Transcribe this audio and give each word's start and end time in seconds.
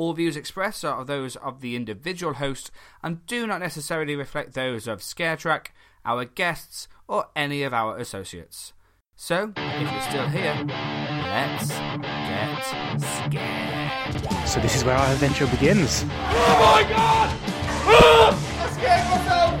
All 0.00 0.14
views 0.14 0.34
expressed 0.34 0.82
are 0.82 1.04
those 1.04 1.36
of 1.36 1.60
the 1.60 1.76
individual 1.76 2.32
host 2.32 2.70
and 3.02 3.26
do 3.26 3.46
not 3.46 3.60
necessarily 3.60 4.16
reflect 4.16 4.54
those 4.54 4.88
of 4.88 5.00
ScareTrack, 5.00 5.66
our 6.06 6.24
guests, 6.24 6.88
or 7.06 7.26
any 7.36 7.62
of 7.64 7.74
our 7.74 7.98
associates. 7.98 8.72
So, 9.14 9.52
if 9.58 9.92
you're 9.92 10.00
still 10.00 10.26
here, 10.28 10.54
let's 10.66 11.68
get 11.68 12.64
scared. 12.98 14.48
So 14.48 14.60
this 14.60 14.74
is 14.74 14.86
where 14.86 14.96
our 14.96 15.12
adventure 15.12 15.46
begins. 15.48 16.02
Oh 16.04 16.06
my 16.08 16.82
god! 16.88 17.36
Ah! 17.84 18.32
I 18.58 18.70
scared 18.70 19.04
myself! 19.10 19.52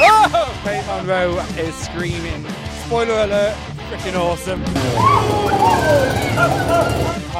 Ah! 0.00 0.62
Faith 0.64 0.86
Monroe 0.86 1.44
is 1.62 1.74
screaming. 1.74 2.46
Spoiler 2.86 3.24
alert, 3.24 3.54
freaking 3.90 4.16
awesome. 4.18 4.64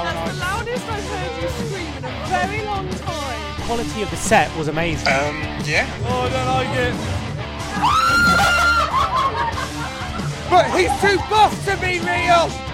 That's 0.04 0.34
the 0.34 0.40
loudest 0.40 0.88
I've 0.90 1.04
heard 1.04 1.42
you 1.42 1.48
scream 1.66 1.86
in 1.86 1.87
a 1.87 1.87
very 2.28 2.62
long 2.64 2.88
time. 2.90 3.62
Quality 3.66 4.02
of 4.02 4.10
the 4.10 4.16
set 4.16 4.54
was 4.56 4.68
amazing. 4.68 5.08
Um, 5.08 5.42
yeah. 5.64 5.86
oh, 6.04 6.22
I 6.22 6.28
don't 6.30 6.46
like 6.46 6.76
it. 6.76 6.94
But 10.50 10.70
he's 10.70 10.90
too 11.02 11.18
buff 11.28 11.52
to 11.66 11.76
be 11.76 12.00
real! 12.00 12.67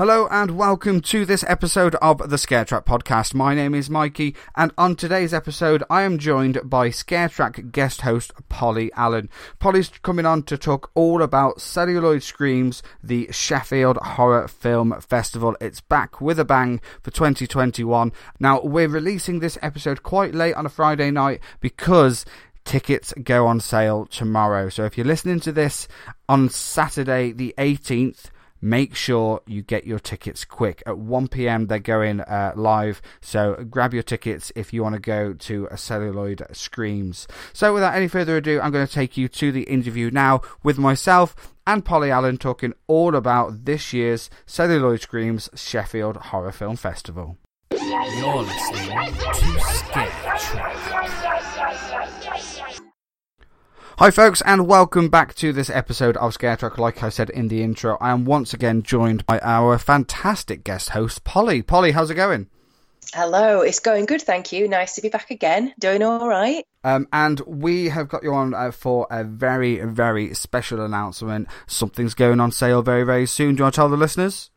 Hello 0.00 0.26
and 0.30 0.52
welcome 0.52 1.02
to 1.02 1.26
this 1.26 1.44
episode 1.46 1.94
of 1.96 2.30
the 2.30 2.38
Scare 2.38 2.64
Track 2.64 2.86
podcast. 2.86 3.34
My 3.34 3.54
name 3.54 3.74
is 3.74 3.90
Mikey, 3.90 4.34
and 4.56 4.72
on 4.78 4.96
today's 4.96 5.34
episode, 5.34 5.84
I 5.90 6.04
am 6.04 6.16
joined 6.16 6.58
by 6.64 6.88
Scare 6.88 7.28
Track 7.28 7.70
guest 7.70 8.00
host 8.00 8.32
Polly 8.48 8.90
Allen. 8.94 9.28
Polly's 9.58 9.90
coming 10.02 10.24
on 10.24 10.44
to 10.44 10.56
talk 10.56 10.90
all 10.94 11.20
about 11.20 11.60
Celluloid 11.60 12.22
Screams, 12.22 12.82
the 13.02 13.28
Sheffield 13.30 13.98
Horror 13.98 14.48
Film 14.48 14.98
Festival. 15.02 15.54
It's 15.60 15.82
back 15.82 16.18
with 16.18 16.40
a 16.40 16.46
bang 16.46 16.80
for 17.02 17.10
2021. 17.10 18.10
Now, 18.38 18.62
we're 18.62 18.88
releasing 18.88 19.40
this 19.40 19.58
episode 19.60 20.02
quite 20.02 20.34
late 20.34 20.54
on 20.54 20.64
a 20.64 20.70
Friday 20.70 21.10
night 21.10 21.40
because 21.60 22.24
tickets 22.64 23.12
go 23.22 23.46
on 23.46 23.60
sale 23.60 24.06
tomorrow. 24.06 24.70
So 24.70 24.86
if 24.86 24.96
you're 24.96 25.06
listening 25.06 25.40
to 25.40 25.52
this 25.52 25.88
on 26.26 26.48
Saturday, 26.48 27.32
the 27.32 27.54
18th, 27.58 28.30
make 28.60 28.94
sure 28.94 29.42
you 29.46 29.62
get 29.62 29.86
your 29.86 29.98
tickets 29.98 30.44
quick. 30.44 30.82
At 30.86 30.98
1 30.98 31.28
pm, 31.28 31.66
they're 31.66 31.78
going 31.78 32.20
uh, 32.20 32.52
live, 32.56 33.00
so 33.20 33.64
grab 33.68 33.94
your 33.94 34.02
tickets 34.02 34.52
if 34.54 34.72
you 34.72 34.82
want 34.82 34.94
to 34.94 35.00
go 35.00 35.32
to 35.32 35.68
a 35.70 35.76
Celluloid 35.76 36.46
Screams. 36.52 37.26
So, 37.52 37.72
without 37.74 37.94
any 37.94 38.08
further 38.08 38.36
ado, 38.36 38.60
I'm 38.60 38.72
going 38.72 38.86
to 38.86 38.92
take 38.92 39.16
you 39.16 39.28
to 39.28 39.52
the 39.52 39.62
interview 39.62 40.10
now 40.10 40.42
with 40.62 40.78
myself 40.78 41.54
and 41.66 41.84
Polly 41.84 42.10
Allen 42.10 42.38
talking 42.38 42.74
all 42.86 43.14
about 43.14 43.64
this 43.64 43.92
year's 43.92 44.30
Celluloid 44.46 45.00
Screams 45.02 45.48
Sheffield 45.54 46.16
Horror 46.16 46.52
Film 46.52 46.76
Festival. 46.76 47.36
You're 47.72 48.42
listening 48.42 49.14
to 49.14 49.60
Scare. 49.60 50.10
Hi, 54.00 54.10
folks, 54.10 54.40
and 54.46 54.66
welcome 54.66 55.10
back 55.10 55.34
to 55.34 55.52
this 55.52 55.68
episode 55.68 56.16
of 56.16 56.32
Scare 56.32 56.56
Track. 56.56 56.78
Like 56.78 57.02
I 57.02 57.10
said 57.10 57.28
in 57.28 57.48
the 57.48 57.62
intro, 57.62 57.98
I 58.00 58.12
am 58.12 58.24
once 58.24 58.54
again 58.54 58.82
joined 58.82 59.26
by 59.26 59.38
our 59.40 59.76
fantastic 59.76 60.64
guest 60.64 60.88
host, 60.88 61.22
Polly. 61.22 61.60
Polly, 61.60 61.92
how's 61.92 62.08
it 62.08 62.14
going? 62.14 62.48
Hello, 63.12 63.60
it's 63.60 63.78
going 63.78 64.06
good, 64.06 64.22
thank 64.22 64.52
you. 64.52 64.68
Nice 64.68 64.94
to 64.94 65.02
be 65.02 65.10
back 65.10 65.30
again. 65.30 65.74
Doing 65.78 66.02
all 66.02 66.26
right. 66.26 66.64
Um, 66.82 67.08
and 67.12 67.40
we 67.40 67.90
have 67.90 68.08
got 68.08 68.22
you 68.22 68.32
on 68.32 68.54
uh, 68.54 68.70
for 68.70 69.06
a 69.10 69.22
very, 69.22 69.84
very 69.84 70.32
special 70.32 70.80
announcement. 70.80 71.48
Something's 71.66 72.14
going 72.14 72.40
on 72.40 72.52
sale 72.52 72.80
very, 72.80 73.02
very 73.02 73.26
soon. 73.26 73.54
Do 73.54 73.60
you 73.60 73.64
want 73.64 73.74
to 73.74 73.80
tell 73.80 73.90
the 73.90 73.98
listeners? 73.98 74.50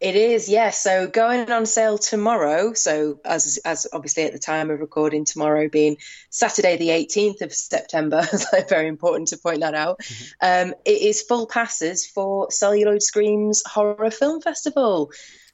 It 0.00 0.14
is, 0.14 0.48
yes. 0.48 0.80
So 0.80 1.08
going 1.08 1.50
on 1.50 1.66
sale 1.66 1.98
tomorrow. 1.98 2.72
So 2.72 3.20
as 3.24 3.58
as 3.64 3.86
obviously 3.92 4.24
at 4.24 4.32
the 4.32 4.38
time 4.38 4.70
of 4.70 4.78
recording, 4.78 5.24
tomorrow 5.24 5.68
being 5.68 5.96
Saturday 6.30 6.76
the 6.76 6.90
18th 6.90 7.42
of 7.42 7.52
September, 7.52 8.22
so 8.26 8.62
very 8.68 8.86
important 8.86 9.28
to 9.28 9.38
point 9.38 9.60
that 9.60 9.74
out. 9.74 10.00
Um, 10.40 10.74
it 10.84 11.02
is 11.02 11.22
full 11.22 11.48
passes 11.48 12.06
for 12.06 12.48
Celluloid 12.50 13.02
Screams 13.02 13.64
Horror 13.66 14.12
Film 14.12 14.40
Festival. 14.40 15.10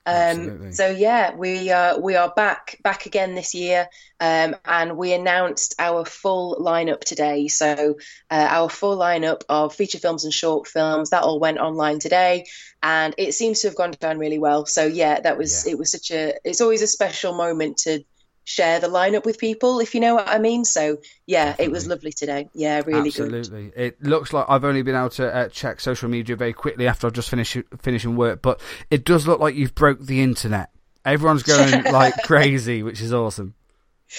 Um, 0.07 0.73
so 0.73 0.89
yeah, 0.91 1.35
we 1.35 1.71
uh, 1.71 1.99
we 1.99 2.15
are 2.17 2.33
back 2.35 2.79
back 2.83 3.07
again 3.07 3.35
this 3.35 3.55
year, 3.55 3.89
um, 4.21 4.55
and 4.65 4.97
we 4.99 5.13
announced 5.15 5.75
our 5.79 6.05
full 6.05 6.57
lineup 6.61 7.01
today. 7.01 7.49
So 7.49 7.97
uh, 8.31 8.49
our 8.51 8.69
full 8.69 8.99
lineup 8.99 9.43
of 9.49 9.75
feature 9.75 9.99
films 9.99 10.25
and 10.25 10.33
short 10.33 10.69
films 10.69 11.11
that 11.11 11.23
all 11.23 11.41
went 11.41 11.59
online 11.59 12.01
today, 12.01 12.45
and 12.83 13.15
it 13.17 13.33
seems 13.33 13.61
to 13.61 13.69
have 13.69 13.77
gone 13.77 13.93
down 13.93 14.19
really 14.19 14.39
well. 14.39 14.67
So 14.67 14.85
yeah, 14.85 15.21
that 15.21 15.39
was 15.39 15.65
Yeah. 15.67 15.73
it 15.73 15.79
was 15.79 15.91
such 15.93 16.11
a 16.11 16.35
it's 16.45 16.61
always 16.61 16.83
a 16.83 16.87
special 16.87 17.35
moment 17.35 17.79
to 17.79 18.05
share 18.45 18.79
the 18.79 18.87
lineup 18.87 19.25
with 19.25 19.39
people, 19.39 19.81
if 19.81 19.95
you 19.95 20.01
know 20.01 20.15
what 20.15 20.29
I 20.29 20.39
mean. 20.39 20.65
So 20.65 20.99
yeah, 21.27 21.57
it 21.59 21.71
was 21.71 21.87
lovely 21.87 22.13
today. 22.13 22.49
Yeah, 22.55 22.83
really 22.87 23.11
good. 23.11 23.35
Absolutely. 23.35 23.73
It 23.75 24.03
looks 24.03 24.33
like 24.33 24.47
I've 24.49 24.65
only 24.65 24.83
been 24.83 24.95
able 24.95 25.11
to 25.11 25.35
uh, 25.35 25.49
check 25.49 25.81
social 25.81 26.09
media 26.09 26.37
very 26.37 26.53
quickly 26.53 26.87
after 26.87 27.07
I've 27.07 27.13
just 27.13 27.31
finished 27.31 27.57
finishing 27.81 28.17
work, 28.17 28.43
but 28.43 28.61
it 28.91 29.05
does 29.05 29.27
look 29.27 29.41
like 29.41 29.55
you've 29.55 29.75
broke 29.75 30.01
the 30.01 30.23
internet. 30.23 30.71
Everyone's 31.05 31.43
going 31.45 31.85
like 31.85 32.15
crazy, 32.25 32.83
which 32.83 33.01
is 33.01 33.13
awesome. 33.13 33.55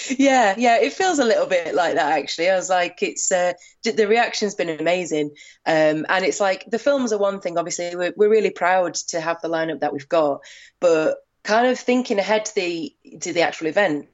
Yeah, 0.09 0.55
yeah, 0.57 0.77
it 0.79 0.93
feels 0.93 1.19
a 1.19 1.25
little 1.25 1.45
bit 1.45 1.73
like 1.73 1.95
that 1.95 2.19
actually. 2.19 2.49
I 2.49 2.55
was 2.55 2.69
like, 2.69 3.01
it's 3.01 3.31
uh, 3.31 3.53
the 3.83 4.07
reaction's 4.07 4.55
been 4.55 4.69
amazing, 4.69 5.31
um, 5.65 6.05
and 6.09 6.25
it's 6.25 6.39
like 6.39 6.65
the 6.69 6.79
films 6.79 7.13
are 7.13 7.19
one 7.19 7.39
thing. 7.39 7.57
Obviously, 7.57 7.95
we're 7.95 8.13
we're 8.17 8.29
really 8.29 8.49
proud 8.49 8.95
to 9.09 9.21
have 9.21 9.41
the 9.41 9.47
lineup 9.47 9.81
that 9.81 9.93
we've 9.93 10.09
got, 10.09 10.41
but 10.81 11.17
kind 11.45 11.67
of 11.67 11.79
thinking 11.79 12.19
ahead 12.19 12.45
to 12.45 12.55
the 12.55 12.95
to 13.21 13.31
the 13.31 13.41
actual 13.41 13.67
event, 13.67 14.09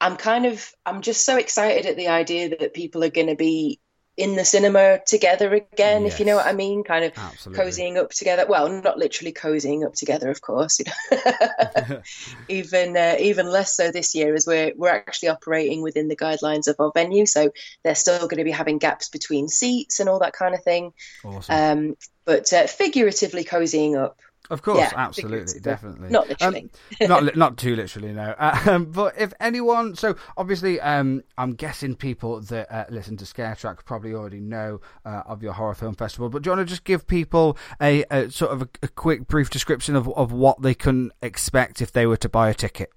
I'm 0.00 0.16
kind 0.16 0.46
of 0.46 0.72
I'm 0.86 1.02
just 1.02 1.26
so 1.26 1.36
excited 1.36 1.86
at 1.86 1.96
the 1.96 2.08
idea 2.08 2.56
that 2.56 2.72
people 2.72 3.04
are 3.04 3.10
going 3.10 3.26
to 3.26 3.36
be 3.36 3.80
in 4.16 4.34
the 4.34 4.44
cinema 4.44 4.98
together 5.06 5.54
again, 5.54 6.04
if 6.04 6.18
you 6.18 6.26
know 6.26 6.34
what 6.34 6.46
I 6.46 6.52
mean, 6.52 6.82
kind 6.82 7.04
of 7.04 7.12
Absolutely. 7.16 7.64
cozying 7.64 7.96
up 7.98 8.10
together. 8.10 8.46
Well, 8.48 8.68
not 8.68 8.98
literally 8.98 9.32
cozying 9.32 9.86
up 9.86 9.94
together, 9.94 10.28
of 10.28 10.40
course. 10.40 10.80
You 10.80 10.86
know? 10.90 12.02
even 12.48 12.96
uh, 12.96 13.14
even 13.20 13.46
less 13.46 13.76
so 13.76 13.92
this 13.92 14.16
year, 14.16 14.34
as 14.34 14.44
we're 14.44 14.72
we're 14.76 14.88
actually 14.88 15.28
operating 15.28 15.82
within 15.82 16.08
the 16.08 16.16
guidelines 16.16 16.66
of 16.66 16.76
our 16.80 16.90
venue, 16.92 17.26
so 17.26 17.52
they're 17.84 17.94
still 17.94 18.18
going 18.26 18.38
to 18.38 18.44
be 18.44 18.50
having 18.50 18.78
gaps 18.78 19.08
between 19.08 19.46
seats 19.46 20.00
and 20.00 20.08
all 20.08 20.18
that 20.18 20.32
kind 20.32 20.54
of 20.54 20.64
thing. 20.64 20.92
Awesome. 21.24 21.54
Um, 21.54 21.96
but 22.24 22.52
uh, 22.52 22.66
figuratively 22.66 23.44
cozying 23.44 23.96
up. 23.96 24.20
Of 24.50 24.62
course, 24.62 24.78
Yeah, 24.78 24.92
absolutely, 24.96 25.60
definitely. 25.60 26.08
Not 26.08 26.28
literally. 26.28 26.70
Um, 27.00 27.08
not 27.08 27.36
not 27.36 27.56
too 27.58 27.76
literally, 27.76 28.12
no. 28.12 28.34
Um, 28.66 28.86
but 28.86 29.14
if 29.18 29.32
anyone, 29.40 29.94
so 29.94 30.16
obviously, 30.36 30.80
um, 30.80 31.22
I'm 31.36 31.52
guessing 31.54 31.94
people 31.96 32.40
that 32.42 32.72
uh, 32.72 32.84
listen 32.90 33.16
to 33.18 33.26
Scare 33.26 33.54
Track 33.54 33.84
probably 33.84 34.14
already 34.14 34.40
know 34.40 34.80
uh, 35.04 35.22
of 35.26 35.42
your 35.42 35.52
horror 35.52 35.74
film 35.74 35.94
festival. 35.94 36.28
But 36.30 36.42
do 36.42 36.48
you 36.50 36.56
want 36.56 36.66
to 36.66 36.70
just 36.70 36.84
give 36.84 37.06
people 37.06 37.56
a, 37.80 38.04
a 38.10 38.30
sort 38.30 38.52
of 38.52 38.62
a, 38.62 38.68
a 38.84 38.88
quick, 38.88 39.26
brief 39.28 39.50
description 39.50 39.96
of 39.96 40.08
of 40.10 40.32
what 40.32 40.62
they 40.62 40.74
can 40.74 41.12
expect 41.22 41.80
if 41.82 41.92
they 41.92 42.06
were 42.06 42.16
to 42.18 42.28
buy 42.28 42.48
a 42.48 42.54
ticket? 42.54 42.90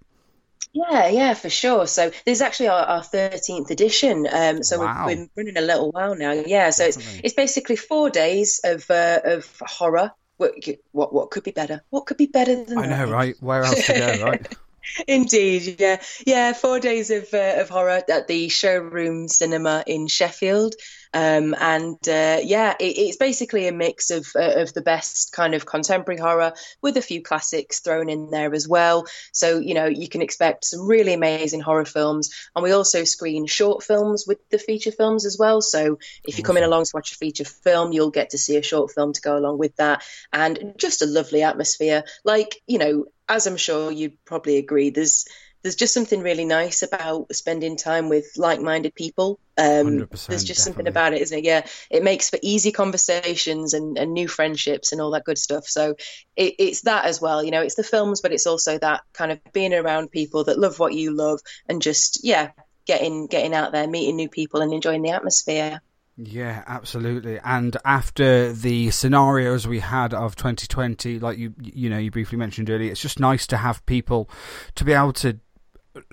Yeah, 0.73 1.07
yeah, 1.09 1.33
for 1.33 1.49
sure. 1.49 1.85
So 1.85 2.09
this 2.25 2.37
is 2.37 2.41
actually 2.41 2.69
our, 2.69 2.83
our 2.83 3.01
13th 3.01 3.71
edition. 3.71 4.25
Um, 4.31 4.63
so 4.63 4.79
Wow. 4.79 5.05
we've 5.05 5.17
been 5.17 5.29
running 5.35 5.57
a 5.57 5.61
little 5.61 5.91
while 5.91 6.15
now. 6.15 6.31
Yeah, 6.31 6.69
so 6.69 6.85
it's 6.85 6.97
it's 7.23 7.33
basically 7.33 7.75
four 7.75 8.09
days 8.09 8.61
of 8.63 8.89
uh, 8.89 9.19
of 9.23 9.61
horror. 9.65 10.11
What, 10.41 10.55
what 10.91 11.13
what 11.13 11.29
could 11.29 11.43
be 11.43 11.51
better? 11.51 11.83
What 11.91 12.07
could 12.07 12.17
be 12.17 12.25
better 12.25 12.63
than 12.63 12.79
I 12.79 12.87
that? 12.87 13.05
know, 13.05 13.11
right? 13.11 13.35
Where 13.41 13.63
else 13.63 13.85
to 13.85 13.93
go, 13.93 14.23
right? 14.25 14.57
Indeed, 15.07 15.77
yeah, 15.79 16.01
yeah. 16.25 16.53
Four 16.53 16.79
days 16.79 17.11
of 17.11 17.33
uh, 17.33 17.55
of 17.57 17.69
horror 17.69 18.01
at 18.07 18.27
the 18.27 18.49
Showroom 18.49 19.27
Cinema 19.27 19.83
in 19.87 20.07
Sheffield, 20.07 20.75
um, 21.13 21.55
and 21.59 21.97
uh, 22.07 22.39
yeah, 22.43 22.75
it, 22.79 22.97
it's 22.97 23.17
basically 23.17 23.67
a 23.67 23.71
mix 23.71 24.11
of 24.11 24.27
uh, 24.35 24.61
of 24.61 24.73
the 24.73 24.81
best 24.81 25.31
kind 25.33 25.53
of 25.53 25.65
contemporary 25.65 26.19
horror 26.19 26.53
with 26.81 26.97
a 26.97 27.01
few 27.01 27.21
classics 27.21 27.79
thrown 27.79 28.09
in 28.09 28.29
there 28.29 28.53
as 28.53 28.67
well. 28.67 29.05
So 29.31 29.59
you 29.59 29.73
know 29.73 29.85
you 29.85 30.07
can 30.07 30.21
expect 30.21 30.65
some 30.65 30.87
really 30.87 31.13
amazing 31.13 31.61
horror 31.61 31.85
films, 31.85 32.31
and 32.55 32.63
we 32.63 32.71
also 32.71 33.03
screen 33.03 33.45
short 33.45 33.83
films 33.83 34.25
with 34.27 34.37
the 34.49 34.59
feature 34.59 34.91
films 34.91 35.25
as 35.25 35.37
well. 35.37 35.61
So 35.61 35.99
if 36.23 36.37
you're 36.37 36.45
coming 36.45 36.63
along 36.63 36.85
to 36.85 36.91
watch 36.93 37.11
a 37.11 37.15
feature 37.15 37.45
film, 37.45 37.91
you'll 37.91 38.11
get 38.11 38.31
to 38.31 38.37
see 38.37 38.57
a 38.57 38.63
short 38.63 38.91
film 38.91 39.13
to 39.13 39.21
go 39.21 39.37
along 39.37 39.57
with 39.57 39.75
that, 39.77 40.03
and 40.31 40.73
just 40.77 41.01
a 41.01 41.05
lovely 41.05 41.43
atmosphere. 41.43 42.03
Like 42.23 42.61
you 42.67 42.77
know 42.77 43.05
as 43.31 43.47
I'm 43.47 43.57
sure 43.57 43.91
you'd 43.91 44.23
probably 44.25 44.57
agree, 44.57 44.89
there's 44.89 45.25
there's 45.63 45.75
just 45.75 45.93
something 45.93 46.21
really 46.21 46.45
nice 46.45 46.81
about 46.81 47.33
spending 47.35 47.77
time 47.77 48.09
with 48.09 48.25
like-minded 48.35 48.95
people. 48.95 49.39
Um, 49.59 49.99
100%, 49.99 50.27
there's 50.27 50.43
just 50.43 50.63
something 50.63 50.87
about 50.87 51.13
it, 51.13 51.21
isn't 51.21 51.37
it? 51.37 51.43
Yeah, 51.43 51.67
it 51.91 52.03
makes 52.03 52.31
for 52.31 52.39
easy 52.41 52.71
conversations 52.71 53.75
and, 53.75 53.95
and 53.95 54.11
new 54.11 54.27
friendships 54.27 54.91
and 54.91 54.99
all 54.99 55.11
that 55.11 55.23
good 55.23 55.37
stuff. 55.37 55.67
So 55.67 55.95
it, 56.35 56.55
it's 56.57 56.81
that 56.81 57.05
as 57.05 57.21
well. 57.21 57.43
You 57.43 57.51
know, 57.51 57.61
it's 57.61 57.75
the 57.75 57.83
films, 57.83 58.21
but 58.21 58.31
it's 58.31 58.47
also 58.47 58.79
that 58.79 59.01
kind 59.13 59.31
of 59.31 59.39
being 59.53 59.73
around 59.73 60.09
people 60.09 60.45
that 60.45 60.57
love 60.57 60.79
what 60.79 60.95
you 60.95 61.15
love 61.15 61.39
and 61.69 61.79
just 61.79 62.21
yeah, 62.23 62.51
getting 62.87 63.27
getting 63.27 63.53
out 63.53 63.71
there, 63.71 63.87
meeting 63.87 64.15
new 64.15 64.29
people, 64.29 64.61
and 64.61 64.73
enjoying 64.73 65.03
the 65.03 65.11
atmosphere. 65.11 65.79
Yeah, 66.17 66.63
absolutely. 66.67 67.39
And 67.43 67.77
after 67.85 68.51
the 68.51 68.91
scenarios 68.91 69.67
we 69.67 69.79
had 69.79 70.13
of 70.13 70.35
2020, 70.35 71.19
like 71.19 71.37
you 71.37 71.53
you 71.61 71.89
know 71.89 71.97
you 71.97 72.11
briefly 72.11 72.37
mentioned 72.37 72.69
earlier, 72.69 72.91
it's 72.91 73.01
just 73.01 73.19
nice 73.19 73.47
to 73.47 73.57
have 73.57 73.85
people 73.85 74.29
to 74.75 74.83
be 74.83 74.93
able 74.93 75.13
to. 75.13 75.39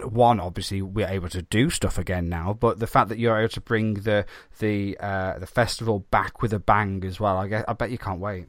One, 0.02 0.40
obviously, 0.40 0.82
we're 0.82 1.06
able 1.06 1.28
to 1.28 1.42
do 1.42 1.70
stuff 1.70 1.98
again 1.98 2.28
now, 2.28 2.52
but 2.52 2.80
the 2.80 2.86
fact 2.88 3.10
that 3.10 3.18
you're 3.18 3.38
able 3.38 3.48
to 3.50 3.60
bring 3.60 3.94
the 3.94 4.24
the 4.58 4.96
uh, 4.98 5.38
the 5.38 5.46
festival 5.46 6.00
back 6.10 6.42
with 6.42 6.52
a 6.52 6.58
bang 6.58 7.04
as 7.04 7.20
well, 7.20 7.36
I 7.36 7.48
guess 7.48 7.64
I 7.68 7.74
bet 7.74 7.90
you 7.90 7.98
can't 7.98 8.20
wait. 8.20 8.46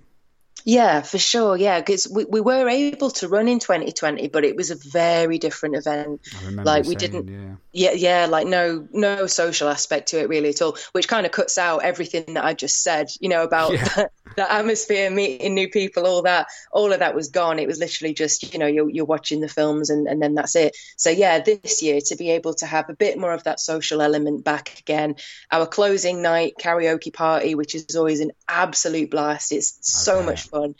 Yeah, 0.65 1.01
for 1.01 1.17
sure. 1.17 1.57
Yeah, 1.57 1.79
because 1.79 2.07
we, 2.09 2.25
we 2.25 2.41
were 2.41 2.67
able 2.67 3.11
to 3.11 3.27
run 3.27 3.47
in 3.47 3.59
2020, 3.59 4.27
but 4.29 4.43
it 4.43 4.55
was 4.55 4.71
a 4.71 4.75
very 4.75 5.37
different 5.37 5.75
event. 5.75 6.21
I 6.45 6.49
Like, 6.49 6.85
we 6.85 6.97
saying, 6.97 7.11
didn't- 7.11 7.27
Yeah. 7.27 7.55
Yeah, 7.71 7.91
yeah, 7.91 8.25
like 8.25 8.47
no 8.47 8.87
no 8.91 9.27
social 9.27 9.69
aspect 9.69 10.09
to 10.09 10.19
it 10.19 10.27
really 10.27 10.49
at 10.49 10.61
all, 10.63 10.75
which 10.91 11.07
kind 11.07 11.27
of 11.27 11.31
cuts 11.31 11.59
out 11.59 11.83
everything 11.83 12.33
that 12.33 12.43
I 12.43 12.55
just 12.55 12.81
said, 12.81 13.09
you 13.19 13.29
know, 13.29 13.43
about 13.43 13.73
Yeah. 13.73 13.83
the, 13.83 14.09
the 14.37 14.51
atmosphere, 14.51 15.11
meeting 15.11 15.53
new 15.53 15.69
people, 15.69 16.07
all 16.07 16.23
that, 16.23 16.47
all 16.71 16.91
of 16.91 16.99
that 16.99 17.13
was 17.13 17.29
gone. 17.29 17.59
It 17.59 17.67
was 17.67 17.77
literally 17.77 18.15
just, 18.15 18.53
you 18.53 18.59
know, 18.59 18.65
you're, 18.65 18.89
you're 18.89 19.05
watching 19.05 19.39
the 19.39 19.47
films 19.47 19.91
and, 19.91 20.07
and 20.07 20.19
then 20.19 20.33
that's 20.33 20.55
it. 20.55 20.75
So 20.97 21.11
yeah, 21.11 21.39
this 21.41 21.83
year 21.83 21.99
to 22.07 22.15
be 22.15 22.31
able 22.31 22.55
to 22.55 22.65
have 22.65 22.89
a 22.89 22.93
bit 22.95 23.19
more 23.19 23.33
of 23.33 23.43
that 23.43 23.59
social 23.59 24.01
element 24.01 24.43
back 24.43 24.79
again, 24.79 25.15
our 25.51 25.67
closing 25.67 26.23
night 26.23 26.53
karaoke 26.59 27.13
party, 27.13 27.53
which 27.53 27.75
is 27.75 27.95
always 27.95 28.19
an 28.19 28.31
absolute 28.47 29.11
blast. 29.11 29.51
It's 29.51 29.77
so 29.81 30.17
Okay. 30.17 30.25
much 30.25 30.48
fun. 30.49 30.75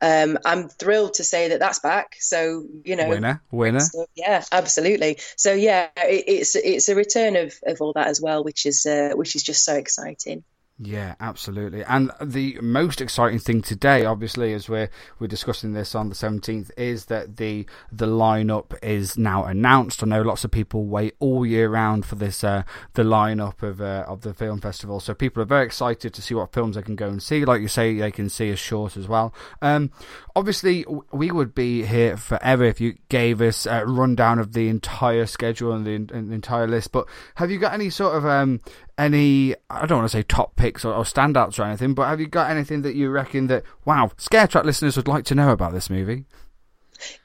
Um, 0.00 0.38
I'm 0.44 0.68
thrilled 0.68 1.14
to 1.14 1.24
say 1.24 1.48
that 1.48 1.60
that's 1.60 1.78
back. 1.78 2.16
So 2.18 2.64
you 2.84 2.96
know, 2.96 3.08
Winner, 3.08 3.42
winner. 3.50 3.80
so, 3.80 4.06
yeah, 4.14 4.44
absolutely. 4.52 5.18
So 5.36 5.52
yeah, 5.52 5.88
it, 5.96 6.24
it's 6.26 6.56
it's 6.56 6.88
a 6.88 6.94
return 6.94 7.36
of, 7.36 7.54
of 7.64 7.80
all 7.80 7.92
that 7.94 8.08
as 8.08 8.20
well, 8.20 8.44
which 8.44 8.66
is 8.66 8.86
uh, 8.86 9.12
which 9.14 9.36
is 9.36 9.42
just 9.42 9.64
so 9.64 9.74
exciting. 9.74 10.44
Yeah, 10.84 11.14
absolutely. 11.20 11.84
And 11.84 12.10
the 12.20 12.58
most 12.60 13.00
exciting 13.00 13.38
thing 13.38 13.62
today, 13.62 14.04
obviously, 14.04 14.52
as 14.52 14.68
we're 14.68 14.90
we're 15.20 15.28
discussing 15.28 15.74
this 15.74 15.94
on 15.94 16.08
the 16.08 16.14
seventeenth, 16.16 16.72
is 16.76 17.04
that 17.04 17.36
the 17.36 17.66
the 17.92 18.06
lineup 18.06 18.76
is 18.82 19.16
now 19.16 19.44
announced. 19.44 20.02
I 20.02 20.08
know 20.08 20.22
lots 20.22 20.42
of 20.42 20.50
people 20.50 20.86
wait 20.86 21.14
all 21.20 21.46
year 21.46 21.68
round 21.68 22.04
for 22.04 22.16
this 22.16 22.42
uh, 22.42 22.64
the 22.94 23.04
lineup 23.04 23.62
of 23.62 23.80
uh, 23.80 24.04
of 24.08 24.22
the 24.22 24.34
film 24.34 24.60
festival, 24.60 24.98
so 24.98 25.14
people 25.14 25.40
are 25.40 25.46
very 25.46 25.64
excited 25.64 26.14
to 26.14 26.22
see 26.22 26.34
what 26.34 26.52
films 26.52 26.74
they 26.74 26.82
can 26.82 26.96
go 26.96 27.06
and 27.06 27.22
see. 27.22 27.44
Like 27.44 27.60
you 27.60 27.68
say, 27.68 27.96
they 27.96 28.10
can 28.10 28.28
see 28.28 28.50
a 28.50 28.56
short 28.56 28.96
as 28.96 29.06
well. 29.06 29.32
Um, 29.60 29.92
obviously, 30.34 30.84
we 31.12 31.30
would 31.30 31.54
be 31.54 31.84
here 31.84 32.16
forever 32.16 32.64
if 32.64 32.80
you 32.80 32.96
gave 33.08 33.40
us 33.40 33.66
a 33.66 33.86
rundown 33.86 34.40
of 34.40 34.52
the 34.52 34.68
entire 34.68 35.26
schedule 35.26 35.72
and 35.74 35.86
the, 35.86 35.94
and 35.94 36.30
the 36.30 36.34
entire 36.34 36.66
list. 36.66 36.90
But 36.90 37.06
have 37.36 37.52
you 37.52 37.60
got 37.60 37.72
any 37.72 37.90
sort 37.90 38.16
of 38.16 38.26
um, 38.26 38.60
any 39.04 39.54
I 39.70 39.86
don't 39.86 39.98
want 39.98 40.10
to 40.10 40.16
say 40.16 40.22
top 40.22 40.56
picks 40.56 40.84
or, 40.84 40.94
or 40.94 41.04
standouts 41.04 41.58
or 41.58 41.64
anything, 41.64 41.94
but 41.94 42.08
have 42.08 42.20
you 42.20 42.26
got 42.26 42.50
anything 42.50 42.82
that 42.82 42.94
you 42.94 43.10
reckon 43.10 43.46
that 43.48 43.64
wow, 43.84 44.10
Scare 44.16 44.46
Track 44.46 44.64
listeners 44.64 44.96
would 44.96 45.08
like 45.08 45.24
to 45.26 45.34
know 45.34 45.50
about 45.50 45.72
this 45.72 45.90
movie? 45.90 46.24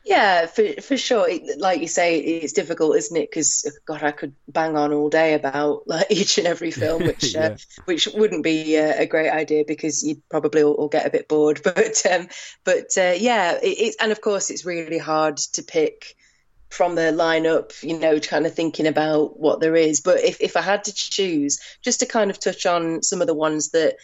Yeah, 0.03 0.47
for 0.47 0.81
for 0.81 0.97
sure. 0.97 1.29
It, 1.29 1.59
like 1.59 1.81
you 1.81 1.87
say, 1.87 2.17
it's 2.19 2.53
difficult, 2.53 2.97
isn't 2.97 3.15
it? 3.15 3.29
Because 3.29 3.79
God, 3.85 4.01
I 4.01 4.11
could 4.11 4.33
bang 4.47 4.75
on 4.75 4.91
all 4.91 5.09
day 5.09 5.33
about 5.35 5.87
like 5.87 6.07
each 6.09 6.37
and 6.37 6.47
every 6.47 6.71
film, 6.71 7.03
which 7.05 7.35
Yeah. 7.35 7.45
uh, 7.45 7.57
which 7.85 8.07
wouldn't 8.07 8.43
be 8.43 8.77
uh, 8.77 8.93
a 8.97 9.05
great 9.05 9.29
idea 9.29 9.65
because 9.67 10.03
you'd 10.03 10.27
probably 10.29 10.63
all, 10.63 10.73
all 10.73 10.87
get 10.87 11.05
a 11.05 11.11
bit 11.11 11.27
bored. 11.27 11.61
But 11.63 12.03
um, 12.11 12.27
but 12.63 12.97
uh, 12.97 13.13
yeah, 13.17 13.57
it, 13.61 13.67
it's 13.67 13.97
and 13.97 14.11
of 14.11 14.21
course 14.21 14.49
it's 14.49 14.65
really 14.65 14.97
hard 14.97 15.37
to 15.53 15.61
pick 15.63 16.15
from 16.69 16.95
the 16.95 17.13
lineup. 17.13 17.81
You 17.83 17.99
know, 17.99 18.19
kind 18.19 18.45
of 18.45 18.53
thinking 18.53 18.87
about 18.87 19.39
what 19.39 19.59
there 19.59 19.75
is. 19.75 20.01
But 20.01 20.23
if 20.23 20.41
if 20.41 20.57
I 20.57 20.61
had 20.61 20.85
to 20.85 20.93
choose, 20.93 21.59
just 21.81 21.99
to 22.01 22.05
kind 22.05 22.31
of 22.31 22.39
touch 22.39 22.65
on 22.65 23.03
some 23.03 23.21
of 23.21 23.27
the 23.27 23.33
ones 23.33 23.69
that 23.69 23.97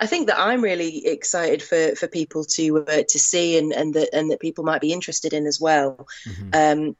I 0.00 0.06
think 0.06 0.28
that 0.28 0.38
I'm 0.38 0.62
really 0.62 1.06
excited 1.06 1.62
for 1.62 1.96
for 1.96 2.06
people 2.06 2.44
to 2.44 2.78
uh, 2.78 3.02
to 3.08 3.18
see 3.18 3.58
and 3.58 3.72
and 3.72 3.94
that 3.94 4.10
and 4.12 4.30
that 4.30 4.40
people 4.40 4.64
might 4.64 4.80
be 4.80 4.92
interested 4.92 5.32
in 5.32 5.46
as 5.46 5.60
well. 5.60 6.06
Um, 6.52 6.96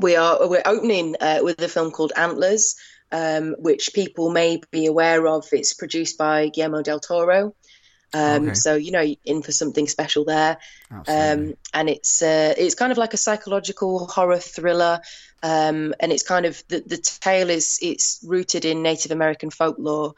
we 0.00 0.16
are 0.16 0.48
we're 0.48 0.62
opening 0.64 1.16
uh, 1.20 1.40
with 1.42 1.60
a 1.60 1.68
film 1.68 1.90
called 1.90 2.12
Antlers, 2.16 2.76
um, 3.12 3.56
which 3.58 3.92
people 3.92 4.30
may 4.30 4.60
be 4.70 4.86
aware 4.86 5.26
of. 5.26 5.46
It's 5.52 5.74
produced 5.74 6.16
by 6.16 6.48
Guillermo 6.48 6.82
del 6.82 7.00
Toro. 7.00 7.54
Um, 8.12 8.44
Okay. 8.48 8.54
So 8.54 8.74
you 8.74 8.90
know, 8.92 9.04
in 9.24 9.42
for 9.42 9.52
something 9.52 9.86
special 9.88 10.24
there 10.24 10.58
um, 11.06 11.54
and 11.72 11.88
it's 11.88 12.22
uh, 12.22 12.54
it's 12.56 12.74
kind 12.74 12.92
of 12.92 12.98
like 12.98 13.14
a 13.14 13.18
psychological 13.18 14.06
horror 14.06 14.38
thriller, 14.38 15.00
um, 15.42 15.94
and 16.00 16.12
it's 16.12 16.22
kind 16.22 16.44
of 16.46 16.62
the, 16.68 16.82
the 16.86 16.98
tale 16.98 17.48
is 17.50 17.78
it's 17.82 18.20
rooted 18.26 18.64
in 18.66 18.82
Native 18.82 19.12
American 19.12 19.50
folklore, 19.50 20.14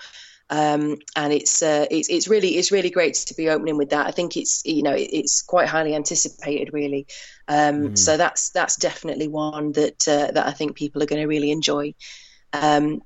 um, 0.50 0.96
and 1.16 1.32
it's 1.32 1.62
uh, 1.62 1.86
it's 1.90 2.08
it's 2.10 2.28
really 2.28 2.56
it's 2.56 2.72
really 2.72 2.90
great 2.90 3.14
to 3.14 3.34
be 3.34 3.48
opening 3.50 3.76
with 3.76 3.90
that. 3.90 4.06
I 4.06 4.10
think 4.10 4.36
it's 4.36 4.62
you 4.64 4.82
know 4.82 4.94
it- 4.94 5.10
it's 5.12 5.42
quite 5.42 5.68
highly 5.68 5.94
anticipated, 5.94 6.72
really. 6.72 7.06
Um, 7.48 7.92
So 7.94 8.16
that's 8.16 8.50
that's 8.50 8.76
definitely 8.76 9.28
one 9.28 9.72
that 9.72 10.08
uh, 10.08 10.32
that 10.32 10.46
I 10.46 10.52
think 10.52 10.76
people 10.76 11.02
are 11.02 11.06
going 11.06 11.22
to 11.22 11.28
really 11.28 11.52
enjoy. 11.52 11.94
Um, 12.52 13.02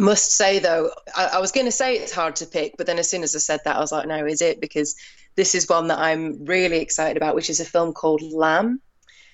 must 0.00 0.32
say 0.32 0.58
though, 0.58 0.90
I, 1.14 1.26
I 1.34 1.38
was 1.38 1.52
going 1.52 1.66
to 1.66 1.72
say 1.72 1.96
it's 1.96 2.12
hard 2.12 2.36
to 2.36 2.46
pick, 2.46 2.76
but 2.76 2.86
then 2.86 2.98
as 2.98 3.10
soon 3.10 3.22
as 3.22 3.34
I 3.36 3.38
said 3.38 3.60
that, 3.64 3.76
I 3.76 3.80
was 3.80 3.92
like, 3.92 4.06
no, 4.06 4.26
is 4.26 4.42
it? 4.42 4.60
Because 4.60 4.96
this 5.36 5.54
is 5.54 5.68
one 5.68 5.88
that 5.88 5.98
I'm 5.98 6.44
really 6.44 6.78
excited 6.78 7.16
about, 7.16 7.34
which 7.34 7.50
is 7.50 7.60
a 7.60 7.64
film 7.64 7.92
called 7.92 8.22
Lamb. 8.22 8.80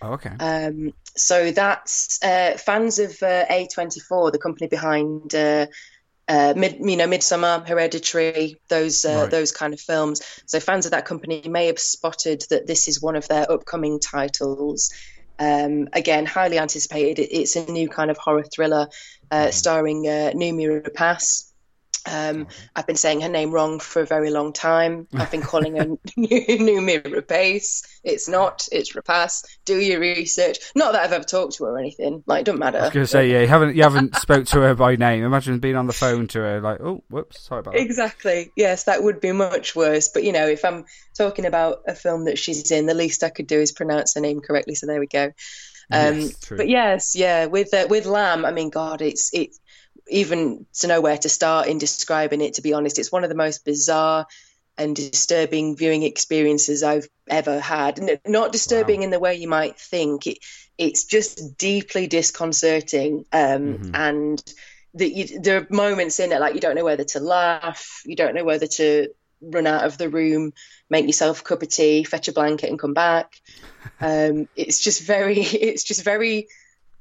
Oh, 0.03 0.13
okay. 0.13 0.33
Um, 0.39 0.93
so 1.17 1.51
that's 1.51 2.23
uh, 2.23 2.57
fans 2.59 2.99
of 2.99 3.11
uh, 3.23 3.47
A24, 3.47 4.33
the 4.33 4.39
company 4.39 4.69
behind 4.69 5.35
uh, 5.35 5.67
uh, 6.29 6.55
mid, 6.57 6.77
you 6.81 6.97
know, 6.97 7.07
Midsommar, 7.07 7.67
Hereditary, 7.67 8.61
those 8.69 9.05
uh, 9.05 9.23
Right. 9.23 9.31
those 9.31 9.51
kind 9.51 9.73
of 9.73 9.81
films. 9.81 10.21
So 10.47 10.61
fans 10.61 10.85
of 10.85 10.93
that 10.93 11.07
company 11.07 11.43
may 11.49 11.67
have 11.67 11.79
spotted 11.79 12.45
that 12.51 12.67
this 12.67 12.87
is 12.87 13.03
one 13.03 13.17
of 13.17 13.27
their 13.29 13.51
upcoming 13.51 13.99
titles. 13.99 14.93
Um, 15.39 15.89
again, 15.93 16.27
highly 16.27 16.59
anticipated. 16.59 17.23
It's 17.31 17.57
a 17.57 17.71
new 17.71 17.89
kind 17.89 18.11
of 18.11 18.19
horror 18.19 18.45
thriller 18.45 18.89
uh, 19.31 19.51
starring 19.51 20.07
uh, 20.07 20.33
Noomi 20.35 20.83
Rapace. 20.83 21.48
Um, 22.11 22.47
I've 22.75 22.87
been 22.87 22.97
saying 22.97 23.21
her 23.21 23.29
name 23.29 23.51
wrong 23.51 23.81
for 23.81 24.03
a 24.03 24.07
very 24.07 24.31
long 24.31 24.53
time. 24.53 25.07
I've 25.15 25.31
been 25.31 25.43
calling 25.43 25.77
her 25.77 25.85
New 26.17 26.29
Noomi 26.29 27.03
Rapace. 27.03 27.87
It's 28.03 28.29
not. 28.29 28.67
It's 28.73 28.95
Rapace. 28.95 29.45
Do 29.65 29.79
your 29.79 30.01
research. 30.01 30.59
Not 30.75 30.93
that 30.93 31.03
I've 31.03 31.13
ever 31.13 31.25
talked 31.25 31.57
to 31.57 31.65
her 31.65 31.73
or 31.73 31.79
anything. 31.79 32.23
Like, 32.27 32.41
it 32.41 32.45
doesn't 32.45 32.59
matter. 32.59 32.79
I 32.79 32.83
was 32.83 32.93
going 32.93 33.05
to 33.05 33.11
say, 33.11 33.31
yeah, 33.31 33.41
you 33.41 33.47
haven't 33.47 33.77
you 33.77 33.83
haven't 33.83 34.17
spoke 34.21 34.47
to 34.47 34.61
her 34.61 34.75
by 34.75 34.97
name. 34.97 35.25
Imagine 35.25 35.59
being 35.59 35.77
on 35.77 35.87
the 35.87 35.93
phone 35.93 36.29
to 36.29 36.39
her, 36.41 36.61
like, 36.61 36.81
oh, 36.81 37.03
whoops, 37.11 37.43
sorry 37.43 37.61
about 37.61 37.75
that. 37.75 37.81
Exactly. 37.81 38.53
Yes, 38.57 38.85
that 38.85 39.03
would 39.03 39.21
be 39.21 39.33
much 39.33 39.77
worse. 39.77 40.09
But 40.09 40.25
you 40.25 40.33
know, 40.33 40.47
if 40.47 40.65
I'm 40.65 40.85
talking 41.17 41.45
about 41.45 41.83
a 41.87 41.95
film 41.95 42.25
that 42.25 42.39
she's 42.39 42.71
in, 42.71 42.87
the 42.87 42.95
least 42.95 43.25
I 43.25 43.31
could 43.31 43.47
do 43.47 43.61
is 43.61 43.73
pronounce 43.73 44.15
her 44.15 44.21
name 44.21 44.41
correctly. 44.41 44.75
So 44.75 44.87
there 44.87 45.01
we 45.01 45.07
go. 45.07 45.33
Um, 45.91 46.21
Yes, 46.21 46.39
true. 46.41 46.57
but 46.59 46.69
yes, 46.69 47.17
yeah, 47.17 47.47
with 47.47 47.73
uh, 47.73 47.87
with 47.89 48.05
Lamb, 48.07 48.45
I 48.45 48.53
mean, 48.53 48.71
God, 48.71 49.01
it's 49.01 49.31
it 49.33 49.51
even 50.11 50.67
to 50.81 50.87
know 50.87 51.01
where 51.01 51.19
to 51.19 51.29
start 51.29 51.69
in 51.69 51.79
describing 51.79 52.41
it. 52.41 52.55
To 52.55 52.63
be 52.63 52.73
honest, 52.73 52.99
it's 52.99 53.13
one 53.13 53.25
of 53.25 53.31
the 53.31 53.37
most 53.37 53.65
bizarre 53.65 54.27
and 54.77 54.95
disturbing 54.95 55.77
viewing 55.77 56.05
experiences 56.05 56.83
I've 56.83 57.09
ever 57.29 57.59
had. 57.59 57.99
N- 57.99 58.21
Not 58.27 58.53
disturbing 58.53 59.03
in 59.03 59.11
the 59.11 59.19
way 59.19 59.35
you 59.35 59.49
might 59.49 59.79
think. 59.79 60.27
It, 60.27 60.39
it's 60.79 61.05
just 61.05 61.59
deeply 61.59 62.07
disconcerting, 62.07 63.25
um, 63.33 63.79
and 63.93 64.43
that 64.95 65.11
you, 65.11 65.41
there 65.41 65.59
are 65.59 65.67
moments 65.71 66.21
in 66.21 66.33
it 66.33 66.41
like 66.41 66.55
you 66.55 66.61
don't 66.61 66.77
know 66.77 66.85
whether 66.85 67.05
to 67.05 67.21
laugh, 67.21 68.03
you 68.07 68.17
don't 68.17 68.35
know 68.35 68.45
whether 68.45 68.67
to 68.67 69.09
run 69.41 69.67
out 69.67 69.85
of 69.85 69.99
the 69.99 70.09
room, 70.09 70.53
make 70.89 71.07
yourself 71.07 71.41
a 71.41 71.45
cup 71.45 71.63
of 71.63 71.69
tea, 71.69 72.05
fetch 72.05 72.29
a 72.29 72.33
blanket, 72.33 72.71
and 72.71 72.79
come 72.79 72.95
back. 72.95 73.33
Um, 74.01 74.47
it's 74.55 74.81
just 74.81 75.03
very, 75.03 75.41
it's 75.41 75.83
just 75.83 76.05
very 76.05 76.47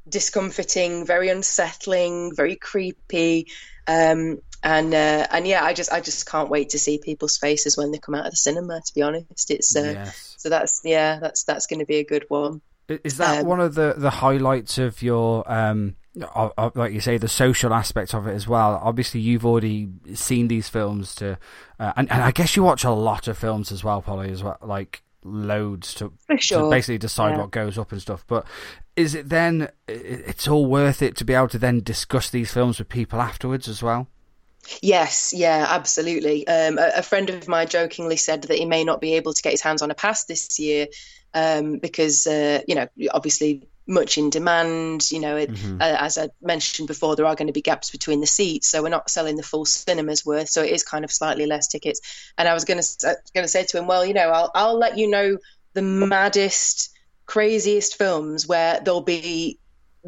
discomforting, 0.09 1.05
very 1.05 1.29
unsettling, 1.29 2.35
very 2.35 2.55
creepy. 2.55 3.47
Um, 3.87 4.41
and 4.63 4.93
uh, 4.93 5.27
and 5.31 5.47
yeah, 5.47 5.63
I 5.63 5.73
just 5.73 5.91
I 5.91 6.01
just 6.01 6.29
can't 6.29 6.49
wait 6.49 6.69
to 6.69 6.79
see 6.79 6.97
people's 6.97 7.37
faces 7.37 7.77
when 7.77 7.91
they 7.91 7.99
come 7.99 8.15
out 8.15 8.25
of 8.25 8.31
the 8.31 8.37
cinema. 8.37 8.81
To 8.85 8.93
be 8.93 9.01
honest, 9.01 9.51
it's 9.51 9.75
uh, 9.75 9.93
yes. 9.95 10.35
so 10.37 10.49
that's 10.49 10.81
yeah, 10.83 11.19
that's 11.19 11.43
that's 11.43 11.67
going 11.67 11.79
to 11.79 11.85
be 11.85 11.97
a 11.97 12.03
good 12.03 12.25
one. 12.27 12.61
Is 13.03 13.17
that 13.17 13.41
Um, 13.41 13.47
one 13.47 13.59
of 13.59 13.75
the, 13.75 13.95
the 13.97 14.09
highlights 14.09 14.77
of 14.77 15.01
your, 15.01 15.43
um, 15.51 15.97
of, 16.33 16.53
of, 16.57 16.75
like 16.77 16.93
you 16.93 17.01
say, 17.01 17.17
the 17.17 17.27
social 17.27 17.73
aspect 17.73 18.13
of 18.13 18.27
it 18.27 18.33
as 18.33 18.47
well? 18.47 18.79
Obviously, 18.81 19.19
you've 19.19 19.45
already 19.45 19.89
seen 20.13 20.47
these 20.47 20.69
films 20.69 21.13
to, 21.15 21.37
uh, 21.81 21.91
and, 21.97 22.09
and 22.09 22.21
I 22.21 22.31
guess 22.31 22.55
you 22.55 22.63
watch 22.63 22.85
a 22.85 22.91
lot 22.91 23.27
of 23.27 23.37
films 23.37 23.73
as 23.73 23.83
well, 23.83 24.01
Polly, 24.01 24.31
as 24.31 24.41
well. 24.41 24.57
Like, 24.61 25.03
loads 25.27 25.93
to, 25.95 26.13
For 26.25 26.37
to 26.37 26.69
basically 26.69 26.97
decide 26.97 27.31
Yeah. 27.31 27.39
what 27.39 27.51
goes 27.51 27.77
up 27.77 27.91
and 27.91 28.01
stuff. 28.01 28.23
But 28.27 28.45
is 28.95 29.13
it 29.15 29.29
then? 29.29 29.69
It's 29.87 30.47
all 30.47 30.65
worth 30.65 31.01
it 31.01 31.15
to 31.17 31.25
be 31.25 31.33
able 31.33 31.49
to 31.49 31.57
then 31.59 31.81
discuss 31.81 32.29
these 32.29 32.51
films 32.51 32.79
with 32.79 32.89
people 32.89 33.21
afterwards 33.21 33.67
as 33.67 33.83
well. 33.83 34.07
Yes, 34.81 35.33
yeah, 35.35 35.65
absolutely. 35.69 36.45
Um, 36.47 36.77
a, 36.77 36.91
a 36.97 37.01
friend 37.01 37.29
of 37.29 37.47
mine 37.47 37.67
jokingly 37.67 38.17
said 38.17 38.43
that 38.43 38.57
he 38.57 38.65
may 38.65 38.83
not 38.83 38.99
be 38.99 39.13
able 39.13 39.33
to 39.33 39.41
get 39.41 39.51
his 39.51 39.61
hands 39.61 39.81
on 39.81 39.91
a 39.91 39.95
pass 39.95 40.25
this 40.25 40.59
year 40.59 40.87
um, 41.33 41.77
because, 41.77 42.27
uh, 42.27 42.61
you 42.67 42.75
know, 42.75 42.87
obviously 43.11 43.63
much 43.87 44.17
in 44.17 44.29
demand. 44.29 45.09
You 45.11 45.19
know, 45.19 45.37
it, 45.37 45.51
Mm-hmm. 45.51 45.81
uh, 45.81 45.95
as 45.99 46.17
I 46.17 46.29
mentioned 46.41 46.87
before, 46.87 47.15
there 47.15 47.25
are 47.25 47.35
going 47.35 47.47
to 47.47 47.53
be 47.53 47.61
gaps 47.61 47.89
between 47.89 48.19
the 48.21 48.27
seats, 48.27 48.67
so 48.67 48.83
we're 48.83 48.89
not 48.89 49.09
selling 49.09 49.37
the 49.37 49.43
full 49.43 49.65
cinema's 49.65 50.25
worth. 50.25 50.49
So 50.49 50.61
it 50.63 50.71
is 50.71 50.83
kind 50.83 51.05
of 51.05 51.11
slightly 51.11 51.45
less 51.45 51.67
tickets. 51.67 52.01
And 52.37 52.47
I 52.47 52.53
was 52.53 52.65
going 52.65 52.81
to 52.81 53.17
going 53.33 53.43
to 53.43 53.47
say 53.47 53.63
to 53.65 53.77
him, 53.77 53.87
well, 53.87 54.05
you 54.05 54.13
know, 54.13 54.29
I'll 54.29 54.51
I'll 54.53 54.77
let 54.77 54.97
you 54.97 55.09
know 55.09 55.37
the 55.73 55.81
maddest, 55.81 56.89
craziest 57.25 57.97
films 57.97 58.47
where 58.47 58.79
there'll 58.79 59.01
be 59.01 59.59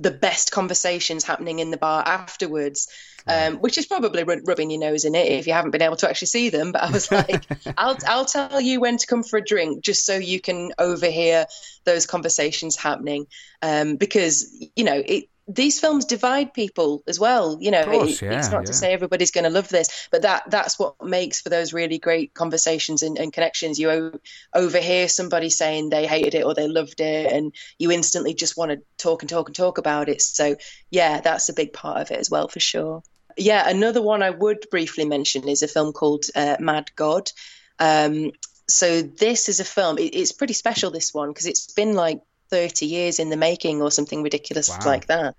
the 0.02 0.12
best 0.12 0.52
conversations 0.52 1.24
happening 1.24 1.60
in 1.60 1.72
the 1.72 1.78
bar 1.78 2.04
afterwards, 2.06 2.88
um, 3.28 3.58
which 3.58 3.78
is 3.78 3.86
probably 3.86 4.24
rub- 4.24 4.48
rubbing 4.48 4.72
your 4.72 4.80
nose 4.80 5.06
in 5.06 5.14
it 5.14 5.28
if 5.28 5.46
you 5.46 5.54
haven't 5.54 5.72
been 5.72 5.82
able 5.82 5.98
to 5.98 6.10
actually 6.10 6.28
see 6.28 6.50
them. 6.50 6.72
But 6.72 6.84
I 6.84 6.92
was 6.92 7.12
like, 7.12 7.46
I'll 7.78 7.98
I'll 8.08 8.26
tell 8.26 8.62
you 8.62 8.80
when 8.80 8.98
to 8.98 9.08
come 9.08 9.24
for 9.24 9.38
a 9.38 9.44
drink 9.44 9.84
just 9.84 10.06
so 10.06 10.16
you 10.16 10.40
can 10.40 10.72
overhear 10.80 11.46
those 11.86 12.06
conversations 12.06 12.76
happening, 12.76 13.28
um, 13.62 13.98
because 13.98 14.56
you 14.76 14.84
know 14.84 15.02
it. 15.06 15.26
These 15.52 15.80
films 15.80 16.06
divide 16.06 16.54
people 16.54 17.02
as 17.08 17.20
well. 17.20 17.58
You 17.60 17.72
know, 17.72 17.84
course, 17.84 18.22
it- 18.22 18.26
yeah, 18.26 18.38
it's 18.38 18.52
not 18.52 18.62
yeah. 18.62 18.66
to 18.68 18.74
say 18.74 18.94
everybody's 18.94 19.32
going 19.32 19.46
to 19.46 19.50
love 19.50 19.68
this, 19.68 20.08
but 20.12 20.22
that 20.22 20.44
that's 20.52 20.78
what 20.78 21.04
makes 21.04 21.42
for 21.42 21.50
those 21.50 21.74
really 21.74 21.98
great 21.98 22.36
conversations 22.36 23.02
and, 23.02 23.18
and 23.18 23.34
connections. 23.34 23.80
You 23.80 23.90
o- 23.90 24.20
overhear 24.54 25.08
somebody 25.10 25.50
saying 25.50 25.90
they 25.90 26.06
hated 26.06 26.36
it 26.36 26.46
or 26.46 26.54
they 26.54 26.68
loved 26.68 27.02
it, 27.02 27.32
and 27.32 27.52
you 27.80 27.92
instantly 27.92 28.36
just 28.36 28.58
want 28.58 28.72
to 28.72 28.82
talk 29.00 29.24
and 29.24 29.30
talk 29.30 29.50
and 29.50 29.56
talk 29.56 29.80
about 29.80 30.08
it. 30.08 30.22
So, 30.22 30.56
yeah, 30.92 31.20
that's 31.20 31.50
a 31.50 31.54
big 31.54 31.74
part 31.74 32.00
of 32.00 32.12
it 32.12 32.20
as 32.20 32.30
well, 32.30 32.48
for 32.48 32.60
sure. 32.60 33.02
Yeah, 33.36 33.68
another 33.68 34.02
one 34.04 34.22
I 34.22 34.30
would 34.30 34.68
briefly 34.70 35.06
mention 35.06 35.48
is 35.48 35.64
a 35.64 35.68
film 35.68 35.94
called 35.94 36.26
uh, 36.36 36.58
Mad 36.60 36.92
God. 36.96 37.32
Um, 37.80 38.34
so, 38.68 39.02
this 39.02 39.50
is 39.50 39.60
a 39.60 39.66
film, 39.66 39.98
it, 39.98 40.14
it's 40.14 40.32
pretty 40.32 40.54
special, 40.54 40.92
this 40.92 41.12
one, 41.12 41.30
because 41.30 41.48
it's 41.48 41.74
been 41.74 41.94
like 41.96 42.22
30 42.50 42.86
years 42.86 43.20
in 43.20 43.30
the 43.30 43.38
making 43.38 43.82
or 43.82 43.92
something 43.92 44.24
ridiculous 44.24 44.70
Wow. 44.70 44.80
like 44.86 45.08
that. 45.08 45.36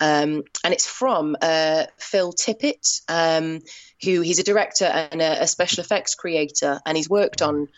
Um, 0.00 0.42
and 0.64 0.74
it's 0.74 0.86
from 0.86 1.36
uh, 1.40 1.84
Phil 1.98 2.32
Tippett, 2.32 3.00
um, 3.08 3.60
who 4.02 4.20
he's 4.20 4.38
a 4.38 4.42
director 4.44 4.84
and 4.84 5.22
a, 5.22 5.42
a 5.42 5.46
special 5.46 5.80
effects 5.82 6.14
creator, 6.14 6.80
and 6.84 6.96
he's 6.96 7.08
worked 7.08 7.42
on 7.42 7.68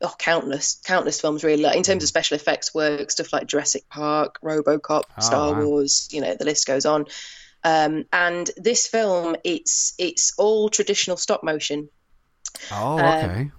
oh, 0.00 0.14
countless, 0.18 0.80
countless 0.84 1.20
films 1.20 1.44
really. 1.44 1.64
In 1.76 1.82
terms 1.82 2.02
of 2.02 2.08
special 2.08 2.36
effects 2.36 2.74
work, 2.74 3.10
stuff 3.10 3.32
like 3.32 3.46
Jurassic 3.46 3.88
Park, 3.90 4.38
RoboCop, 4.42 5.04
Oh, 5.18 5.20
Star 5.20 5.52
wow. 5.52 5.64
Wars, 5.64 6.08
you 6.12 6.20
know, 6.20 6.34
the 6.34 6.44
list 6.46 6.66
goes 6.66 6.86
on. 6.86 7.06
Um, 7.62 8.04
and 8.12 8.50
this 8.56 8.86
film, 8.86 9.36
it's 9.44 9.94
it's 9.98 10.32
all 10.38 10.70
traditional 10.70 11.18
stop 11.18 11.44
motion 11.44 11.90
Oh, 12.70 12.98
Um, 12.98 13.14
okay. 13.24 13.50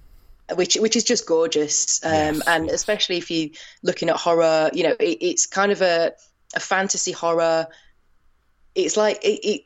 Which 0.55 0.75
which 0.75 0.95
is 0.95 1.03
just 1.03 1.25
gorgeous. 1.25 2.03
Um, 2.03 2.11
Yes, 2.11 2.41
and 2.47 2.69
especially 2.69 3.17
if 3.17 3.29
you're 3.31 3.49
looking 3.83 4.09
at 4.09 4.15
horror, 4.17 4.69
you 4.73 4.83
know, 4.83 4.95
it, 4.99 5.17
it's 5.21 5.45
kind 5.45 5.71
of 5.71 5.81
a, 5.81 6.13
a 6.55 6.59
fantasy 6.59 7.11
horror. 7.11 7.67
It's 8.75 8.95
like 8.97 9.23
it, 9.23 9.45
it 9.47 9.61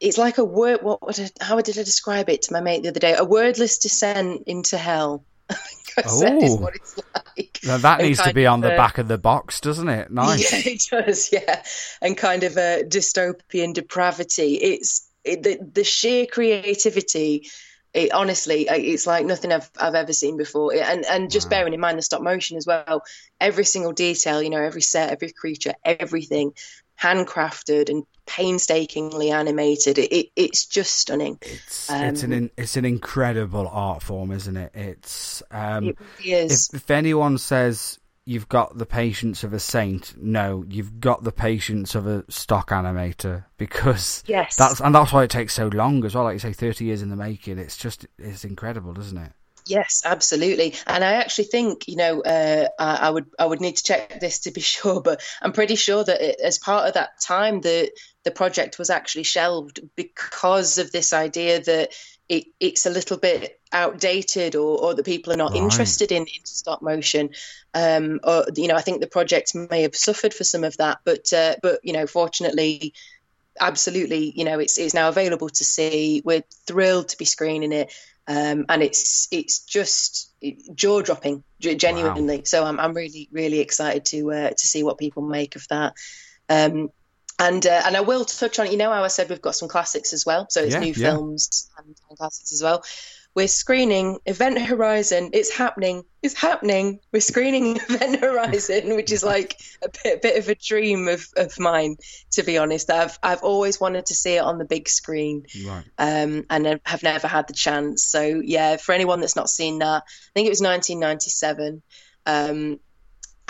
it's 0.00 0.18
like 0.18 0.38
a 0.38 0.44
word. 0.44 0.80
What, 0.82 1.02
what 1.02 1.14
did- 1.16 1.32
how 1.40 1.60
did 1.60 1.78
I 1.78 1.82
describe 1.82 2.28
it 2.30 2.42
to 2.42 2.52
my 2.52 2.60
mate 2.60 2.82
the 2.82 2.88
other 2.88 3.00
day? 3.00 3.14
A 3.16 3.24
wordless 3.24 3.78
descent 3.78 4.44
into 4.46 4.76
hell. 4.78 5.24
I 5.50 5.54
think 5.54 6.06
I 6.06 6.08
said 6.08 6.42
is 6.42 6.52
Oh. 6.52 6.56
what 6.56 6.76
it's 6.76 6.96
like. 7.14 7.58
Now, 7.64 7.76
that 7.78 8.00
and 8.00 8.08
needs 8.08 8.22
to 8.22 8.32
be 8.32 8.46
on 8.46 8.60
the 8.60 8.68
back 8.70 8.98
of 8.98 9.08
the 9.08 9.18
box, 9.18 9.60
doesn't 9.60 9.88
it? 9.88 10.10
Nice. 10.12 10.52
Yeah, 10.52 10.72
it 10.72 10.82
does. 11.06 11.32
Yeah, 11.32 11.62
and 12.00 12.16
kind 12.16 12.44
of 12.44 12.56
a 12.56 12.84
dystopian 12.84 13.74
depravity. 13.74 14.54
It's 14.54 15.08
it, 15.24 15.42
the 15.42 15.58
the 15.72 15.84
sheer 15.84 16.26
creativity. 16.26 17.50
It, 17.92 18.12
honestly, 18.12 18.68
it's 18.68 19.06
like 19.06 19.26
nothing 19.26 19.52
I've 19.52 19.70
I've 19.78 19.94
ever 19.96 20.12
seen 20.12 20.36
before. 20.36 20.72
And 20.74 21.04
and 21.04 21.30
just 21.30 21.48
Wow. 21.48 21.50
bearing 21.50 21.74
in 21.74 21.80
mind 21.80 21.98
the 21.98 22.02
stop 22.02 22.22
motion 22.22 22.56
as 22.56 22.66
well. 22.66 23.02
Every 23.40 23.64
single 23.64 23.92
detail, 23.92 24.42
you 24.42 24.50
know, 24.50 24.62
every 24.62 24.82
set, 24.82 25.10
every 25.10 25.32
creature, 25.32 25.74
everything, 25.84 26.52
handcrafted 27.00 27.88
and 27.88 28.04
painstakingly 28.26 29.30
animated. 29.30 29.98
It, 29.98 30.12
it 30.12 30.26
it's 30.36 30.66
just 30.66 30.94
stunning. 30.94 31.38
It's 31.42 31.96
it's 32.00 32.22
an 32.22 32.32
Um, 32.32 32.34
in, 32.34 32.50
it's 32.56 32.76
an 32.76 32.84
incredible 32.84 33.68
art 33.68 34.02
form, 34.02 34.30
isn't 34.32 34.56
it? 34.56 34.72
It's 34.74 35.42
um, 35.50 35.86
It 35.88 35.96
really 36.00 36.32
is. 36.44 36.70
if 36.72 36.74
if 36.74 36.90
anyone 36.90 37.38
says 37.38 37.99
you've 38.24 38.48
got 38.48 38.76
the 38.76 38.86
patience 38.86 39.44
of 39.44 39.52
a 39.52 39.60
saint, 39.60 40.14
no, 40.16 40.64
you've 40.68 41.00
got 41.00 41.24
the 41.24 41.32
patience 41.32 41.94
of 41.94 42.06
a 42.06 42.24
stock 42.30 42.70
animator 42.70 43.44
because 43.56 44.22
yes. 44.26 44.56
that's 44.56 44.80
and 44.80 44.94
that's 44.94 45.12
why 45.12 45.24
it 45.24 45.30
takes 45.30 45.54
so 45.54 45.68
long 45.68 46.04
as 46.04 46.14
well. 46.14 46.24
Like 46.24 46.34
you 46.34 46.38
say, 46.38 46.52
thirty 46.52 46.84
years 46.84 47.02
in 47.02 47.10
the 47.10 47.16
making. 47.16 47.58
It's 47.58 47.76
just 47.76 48.06
it's 48.18 48.44
incredible, 48.44 48.98
isn't 48.98 49.18
it? 49.18 49.32
Yes, 49.66 50.02
absolutely. 50.04 50.74
And 50.86 51.04
I 51.04 51.14
actually 51.14 51.44
think, 51.44 51.86
you 51.86 51.96
know, 51.96 52.22
uh, 52.22 52.68
I, 52.78 52.96
I 52.96 53.10
would 53.10 53.26
I 53.38 53.46
would 53.46 53.60
need 53.60 53.76
to 53.76 53.82
check 53.82 54.20
this 54.20 54.40
to 54.40 54.50
be 54.50 54.60
sure, 54.60 55.00
but 55.00 55.22
I'm 55.40 55.52
pretty 55.52 55.76
sure 55.76 56.02
that 56.02 56.20
it, 56.20 56.40
as 56.40 56.58
part 56.58 56.88
of 56.88 56.94
that 56.94 57.20
time, 57.20 57.60
the 57.60 57.90
the 58.24 58.30
project 58.30 58.78
was 58.78 58.90
actually 58.90 59.22
shelved 59.22 59.80
because 59.96 60.78
of 60.78 60.92
this 60.92 61.12
idea 61.12 61.62
that 61.62 61.92
it, 62.30 62.44
it's 62.60 62.86
a 62.86 62.90
little 62.90 63.18
bit 63.18 63.60
outdated 63.72 64.54
or, 64.54 64.78
or 64.80 64.94
that 64.94 65.04
people 65.04 65.32
are 65.32 65.36
not 65.36 65.56
Right. 65.56 65.56
interested 65.56 66.12
in, 66.12 66.22
in 66.22 66.44
stop 66.44 66.80
motion. 66.80 67.30
Um, 67.74 68.20
or 68.22 68.46
you 68.56 68.68
know, 68.68 68.76
I 68.76 68.82
think 68.82 69.00
the 69.00 69.08
project 69.08 69.52
may 69.54 69.82
have 69.82 69.96
suffered 69.96 70.32
for 70.32 70.44
some 70.44 70.62
of 70.62 70.76
that, 70.76 70.98
but 71.04 71.32
uh, 71.32 71.56
but 71.60 71.80
you 71.82 71.92
know, 71.92 72.06
fortunately, 72.06 72.94
absolutely, 73.60 74.32
you 74.36 74.44
know, 74.44 74.60
it's 74.60 74.78
it's 74.78 74.94
now 74.94 75.08
available 75.08 75.48
to 75.48 75.64
see. 75.64 76.22
We're 76.24 76.44
thrilled 76.68 77.08
to 77.08 77.18
be 77.18 77.24
screening 77.24 77.72
it, 77.72 77.92
um, 78.28 78.66
and 78.68 78.80
it's 78.80 79.26
it's 79.32 79.64
just 79.64 80.32
jaw 80.74 81.02
dropping, 81.02 81.42
genuinely. 81.60 82.42
So 82.44 82.64
I'm 82.64 82.78
I'm 82.78 82.94
really 82.94 83.28
really 83.32 83.58
excited 83.58 84.04
to 84.06 84.32
uh, 84.32 84.50
to 84.50 84.66
see 84.68 84.84
what 84.84 84.98
people 84.98 85.22
make 85.22 85.56
of 85.56 85.66
that. 85.70 85.94
Um, 86.48 86.90
and 87.40 87.66
uh, 87.66 87.82
and 87.86 87.96
I 87.96 88.02
will 88.02 88.24
touch 88.24 88.58
on 88.60 88.70
you 88.70 88.76
know 88.76 88.92
how 88.92 89.02
I 89.02 89.08
said 89.08 89.28
we've 89.30 89.42
got 89.42 89.56
some 89.56 89.68
classics 89.68 90.12
as 90.12 90.24
well, 90.24 90.46
so 90.50 90.62
it's 90.62 90.74
Yeah, 90.74 90.80
new 90.80 90.92
yeah. 90.96 91.10
films 91.10 91.68
and, 91.78 91.96
and 92.08 92.18
classics 92.18 92.52
as 92.52 92.62
well. 92.62 92.84
We're 93.32 93.46
screening 93.46 94.18
Event 94.26 94.60
Horizon. 94.60 95.30
It's 95.34 95.56
happening. 95.56 96.02
It's 96.20 96.34
happening. 96.34 96.98
We're 97.12 97.20
screening 97.20 97.76
Event 97.88 98.20
Horizon, 98.20 98.96
which 98.96 99.12
is 99.12 99.22
like 99.22 99.56
a 99.84 99.88
bit, 100.02 100.20
bit 100.20 100.36
of 100.36 100.48
a 100.48 100.56
dream 100.56 101.06
of, 101.06 101.24
of 101.36 101.56
mine, 101.60 101.94
to 102.32 102.42
be 102.42 102.58
honest. 102.58 102.90
I've 102.90 103.16
I've 103.22 103.44
always 103.44 103.80
wanted 103.80 104.06
to 104.06 104.14
see 104.16 104.34
it 104.34 104.42
on 104.42 104.58
the 104.58 104.64
big 104.64 104.88
screen, 104.88 105.44
Right. 105.64 105.84
um, 105.96 106.44
and 106.50 106.66
I 106.66 106.80
have 106.84 107.04
never 107.04 107.28
had 107.28 107.46
the 107.46 107.54
chance. 107.54 108.02
So 108.02 108.20
yeah, 108.44 108.76
for 108.78 108.92
anyone 108.92 109.20
that's 109.20 109.36
not 109.36 109.48
seen 109.48 109.78
that, 109.78 110.02
I 110.02 110.30
think 110.34 110.46
it 110.46 110.50
was 110.50 110.60
1997. 110.60 111.82
Um, 112.26 112.80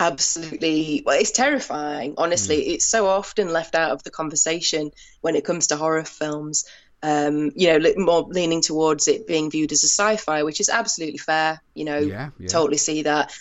absolutely, 0.01 1.03
well, 1.05 1.19
it's 1.19 1.31
terrifying. 1.31 2.15
Honestly, 2.17 2.57
it's 2.73 2.85
so 2.85 3.07
often 3.07 3.53
left 3.53 3.75
out 3.75 3.91
of 3.91 4.03
the 4.03 4.11
conversation 4.11 4.91
when 5.21 5.35
it 5.35 5.45
comes 5.45 5.67
to 5.67 5.75
horror 5.77 6.03
films. 6.03 6.65
Um, 7.03 7.51
you 7.55 7.79
know, 7.79 7.93
more 7.97 8.23
leaning 8.23 8.61
towards 8.61 9.07
it 9.07 9.25
being 9.27 9.49
viewed 9.49 9.71
as 9.71 9.83
a 9.83 9.87
sci-fi, 9.87 10.43
which 10.43 10.59
is 10.59 10.69
absolutely 10.69 11.17
fair. 11.17 11.61
You 11.73 11.85
know, 11.85 11.99
Yeah. 11.99 12.29
Yeah. 12.39 12.47
totally 12.47 12.77
see 12.77 13.03
that. 13.03 13.33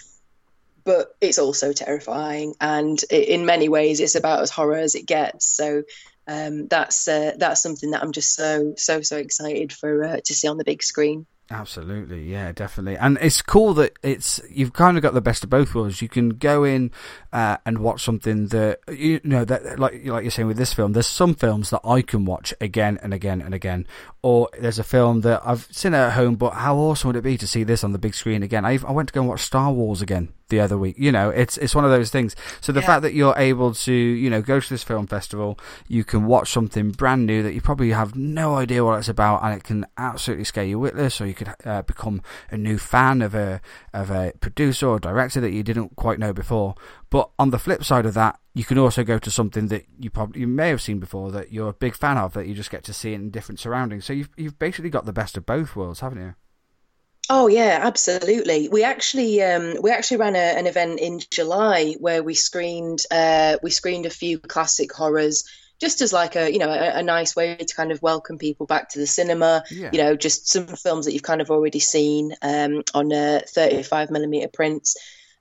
But 0.84 1.08
it's 1.20 1.38
also 1.38 1.72
terrifying, 1.72 2.54
and 2.60 2.98
in 3.10 3.44
many 3.44 3.68
ways, 3.68 4.00
it's 4.00 4.14
about 4.14 4.40
as 4.40 4.50
horror 4.50 4.78
as 4.78 4.94
it 4.94 5.06
gets. 5.06 5.44
So 5.54 5.82
um, 6.26 6.68
that's 6.68 7.06
uh, 7.06 7.32
that's 7.36 7.62
something 7.62 7.90
that 7.90 8.02
I'm 8.02 8.12
just 8.12 8.34
so 8.34 8.74
so 8.76 9.02
so 9.02 9.18
excited 9.18 9.72
for 9.72 10.04
uh, 10.04 10.20
to 10.24 10.34
see 10.34 10.48
on 10.48 10.56
the 10.56 10.64
big 10.64 10.82
screen. 10.82 11.26
Absolutely, 11.52 12.30
yeah, 12.30 12.52
definitely, 12.52 12.96
and 12.96 13.18
it's 13.20 13.42
cool 13.42 13.74
that 13.74 13.92
it's 14.04 14.40
you've 14.48 14.72
kind 14.72 14.96
of 14.96 15.02
got 15.02 15.14
the 15.14 15.20
best 15.20 15.42
of 15.42 15.50
both 15.50 15.74
worlds. 15.74 16.00
You 16.00 16.08
can 16.08 16.28
go 16.30 16.62
in 16.62 16.92
uh, 17.32 17.56
and 17.66 17.78
watch 17.78 18.04
something 18.04 18.46
that 18.48 18.78
you 18.88 19.20
know 19.24 19.44
that 19.44 19.80
like 19.80 20.06
like 20.06 20.22
you're 20.22 20.30
saying 20.30 20.46
with 20.46 20.58
this 20.58 20.72
film. 20.72 20.92
There's 20.92 21.08
some 21.08 21.34
films 21.34 21.70
that 21.70 21.80
I 21.84 22.02
can 22.02 22.24
watch 22.24 22.54
again 22.60 23.00
and 23.02 23.12
again 23.12 23.42
and 23.42 23.52
again, 23.52 23.88
or 24.22 24.48
there's 24.60 24.78
a 24.78 24.84
film 24.84 25.22
that 25.22 25.42
I've 25.44 25.66
seen 25.72 25.92
at 25.92 26.12
home, 26.12 26.36
but 26.36 26.54
how 26.54 26.76
awesome 26.76 27.08
would 27.08 27.16
it 27.16 27.24
be 27.24 27.36
to 27.38 27.48
see 27.48 27.64
this 27.64 27.82
on 27.82 27.90
the 27.90 27.98
big 27.98 28.14
screen 28.14 28.44
again? 28.44 28.64
I, 28.64 28.78
I 28.86 28.92
went 28.92 29.08
to 29.08 29.12
go 29.12 29.22
and 29.22 29.28
watch 29.28 29.40
Star 29.40 29.72
Wars 29.72 30.00
again 30.00 30.32
the 30.50 30.60
other 30.60 30.76
week. 30.76 30.96
You 30.98 31.10
know, 31.10 31.30
it's 31.30 31.56
it's 31.58 31.74
one 31.74 31.84
of 31.84 31.90
those 31.90 32.10
things. 32.10 32.36
So 32.60 32.72
the 32.72 32.80
Yeah. 32.80 32.86
fact 32.86 33.02
that 33.02 33.14
you're 33.14 33.34
able 33.36 33.72
to 33.74 33.92
you 33.92 34.28
know 34.28 34.42
go 34.42 34.60
to 34.60 34.68
this 34.68 34.82
film 34.84 35.06
festival, 35.06 35.58
you 35.88 36.04
can 36.04 36.26
watch 36.26 36.50
something 36.52 36.90
brand 36.90 37.26
new 37.26 37.42
that 37.42 37.54
you 37.54 37.60
probably 37.60 37.90
have 37.90 38.14
no 38.14 38.56
idea 38.56 38.84
what 38.84 38.98
it's 38.98 39.08
about, 39.08 39.42
and 39.42 39.54
it 39.54 39.64
can 39.64 39.86
absolutely 39.96 40.44
scare 40.44 40.64
you 40.64 40.78
witless, 40.78 41.20
or 41.20 41.26
you 41.26 41.34
could 41.34 41.54
uh, 41.64 41.82
become 41.82 42.22
a 42.50 42.56
new 42.56 42.76
fan 42.78 43.22
of 43.22 43.34
a 43.34 43.60
of 43.94 44.10
a 44.10 44.32
producer 44.40 44.86
or 44.88 44.98
director 44.98 45.40
that 45.40 45.52
you 45.52 45.62
didn't 45.62 45.96
quite 45.96 46.18
know 46.18 46.32
before. 46.32 46.74
But 47.08 47.30
on 47.38 47.50
the 47.50 47.58
flip 47.58 47.82
side 47.82 48.06
of 48.06 48.14
that, 48.14 48.38
you 48.54 48.64
can 48.64 48.78
also 48.78 49.02
go 49.02 49.18
to 49.18 49.30
something 49.30 49.68
that 49.68 49.86
you 49.98 50.10
probably 50.10 50.40
you 50.42 50.46
may 50.46 50.68
have 50.68 50.80
seen 50.80 51.00
before 51.00 51.32
that 51.32 51.52
you're 51.52 51.70
a 51.70 51.72
big 51.72 51.96
fan 51.96 52.16
of 52.18 52.34
that 52.34 52.46
you 52.46 52.54
just 52.54 52.70
get 52.70 52.84
to 52.84 52.92
see 52.92 53.12
it 53.12 53.16
in 53.16 53.30
different 53.30 53.58
surroundings. 53.60 54.04
So 54.04 54.12
you've 54.12 54.30
you've 54.36 54.58
basically 54.58 54.90
got 54.90 55.06
the 55.06 55.12
best 55.12 55.36
of 55.36 55.46
both 55.46 55.74
worlds, 55.74 56.00
haven't 56.00 56.20
you? 56.20 56.34
Oh 57.32 57.46
yeah, 57.46 57.78
absolutely. 57.80 58.68
We 58.68 58.82
actually 58.82 59.40
um, 59.40 59.76
we 59.80 59.92
actually 59.92 60.16
ran 60.16 60.34
a, 60.34 60.58
an 60.58 60.66
event 60.66 60.98
in 60.98 61.20
July 61.30 61.94
where 62.00 62.24
we 62.24 62.34
screened 62.34 63.04
uh, 63.08 63.56
we 63.62 63.70
screened 63.70 64.04
a 64.04 64.10
few 64.10 64.40
classic 64.40 64.92
horrors 64.92 65.44
just 65.80 66.00
as 66.00 66.12
like 66.12 66.34
a 66.34 66.52
you 66.52 66.58
know 66.58 66.68
a, 66.68 66.98
a, 66.98 67.02
nice 67.04 67.36
way 67.36 67.54
to 67.54 67.74
kind 67.76 67.92
of 67.92 68.02
welcome 68.02 68.36
people 68.36 68.66
back 68.66 68.88
to 68.90 68.98
the 68.98 69.06
cinema. 69.06 69.62
Yeah. 69.70 69.90
You 69.92 69.98
know, 70.02 70.16
just 70.16 70.48
some 70.48 70.66
films 70.66 71.04
that 71.06 71.12
you've 71.12 71.22
kind 71.22 71.40
of 71.40 71.52
already 71.52 71.78
seen 71.78 72.34
um, 72.42 72.82
on 72.94 73.12
a 73.12 73.42
35 73.46 74.10
millimeter 74.10 74.48
prints, 74.48 74.96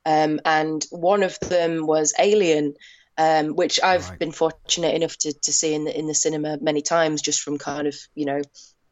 um, 0.06 0.40
and 0.46 0.86
one 0.92 1.24
of 1.24 1.40
them 1.40 1.88
was 1.88 2.14
Alien. 2.20 2.76
Um, 3.18 3.50
which 3.50 3.82
I've 3.84 4.10
Right. 4.12 4.20
been 4.20 4.32
fortunate 4.32 4.96
enough 4.96 5.18
to, 5.18 5.34
to 5.34 5.52
see 5.52 5.74
in 5.74 5.84
the 5.84 6.00
in 6.00 6.08
the 6.08 6.14
cinema 6.14 6.58
many 6.62 6.82
times, 6.82 7.22
just 7.22 7.42
from 7.42 7.58
kind 7.58 7.86
of 7.86 7.96
you 8.16 8.26
know 8.26 8.42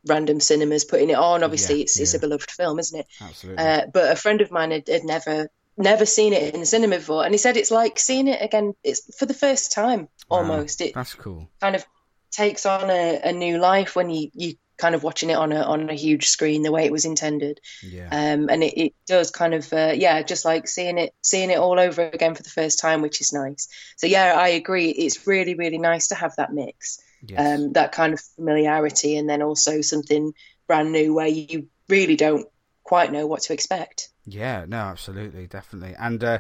random 0.08 0.40
cinemas 0.40 0.86
putting 0.86 1.10
it 1.10 1.16
on. 1.18 1.44
Obviously, 1.44 1.78
Yeah, 1.78 1.82
it's 1.84 2.00
it's 2.00 2.14
a 2.14 2.20
beloved 2.20 2.50
film, 2.52 2.80
isn't 2.80 3.00
it? 3.00 3.08
Absolutely. 3.22 3.64
Uh, 3.64 3.82
but 3.94 4.12
a 4.12 4.16
friend 4.16 4.42
of 4.42 4.52
mine 4.52 4.72
had, 4.72 4.88
had 4.88 5.04
never 5.04 5.50
never 5.78 6.06
seen 6.06 6.34
it 6.34 6.54
in 6.54 6.60
the 6.60 6.66
cinema 6.66 6.98
before, 6.98 7.24
and 7.24 7.34
he 7.34 7.38
said 7.38 7.56
it's 7.58 7.72
like 7.72 8.00
seeing 8.00 8.28
it 8.28 8.42
again. 8.42 8.74
It's 8.84 9.16
for 9.18 9.26
the 9.26 9.34
first 9.34 9.72
time 9.72 10.08
Wow. 10.30 10.40
almost. 10.40 10.82
It 10.82 10.94
That's 10.94 11.14
cool. 11.14 11.50
kind 11.62 11.76
of 11.76 11.86
takes 12.32 12.66
on 12.66 12.90
a, 12.90 13.20
a 13.24 13.32
new 13.32 13.58
life 13.58 13.96
when 13.96 14.10
you 14.10 14.30
you 14.34 14.56
kind 14.78 14.94
of 14.94 15.02
watching 15.02 15.32
it 15.32 15.36
on 15.36 15.52
a 15.52 15.62
on 15.62 15.90
a 15.90 15.94
huge 15.96 16.28
screen 16.28 16.62
the 16.62 16.72
way 16.72 16.86
it 16.86 16.92
was 16.92 17.06
intended. 17.06 17.60
Yeah. 17.82 18.10
Um, 18.12 18.48
and 18.50 18.64
it, 18.64 18.78
it 18.80 18.94
does 19.08 19.32
kind 19.32 19.54
of 19.56 19.72
uh, 19.74 19.94
yeah, 19.96 20.22
just 20.22 20.46
like 20.46 20.68
seeing 20.68 20.98
it 20.98 21.14
seeing 21.22 21.50
it 21.50 21.58
all 21.58 21.80
over 21.80 22.04
again 22.08 22.36
for 22.36 22.44
the 22.44 22.50
first 22.50 22.80
time, 22.80 23.02
which 23.02 23.22
is 23.22 23.34
nice. 23.34 23.68
So 23.98 24.06
yeah, 24.08 24.36
I 24.38 24.50
agree. 24.50 24.90
It's 24.90 25.26
really 25.28 25.56
really 25.56 25.80
nice 25.80 26.10
to 26.10 26.16
have 26.16 26.36
that 26.38 26.54
mix 26.54 27.00
yes. 27.26 27.60
um, 27.60 27.74
that 27.74 27.92
kind 27.92 28.14
of 28.14 28.20
familiarity 28.36 29.18
and 29.18 29.30
then 29.30 29.42
also 29.42 29.82
something 29.82 30.34
brand 30.68 30.92
new 30.92 31.14
where 31.14 31.28
you 31.28 31.68
really 31.90 32.16
don't 32.16 32.48
quite 32.84 33.12
know 33.12 33.28
what 33.28 33.42
to 33.44 33.54
expect. 33.54 34.10
Yeah, 34.30 34.66
no, 34.68 34.76
absolutely, 34.80 35.48
definitely, 35.48 35.96
and 35.98 36.22
uh, 36.22 36.40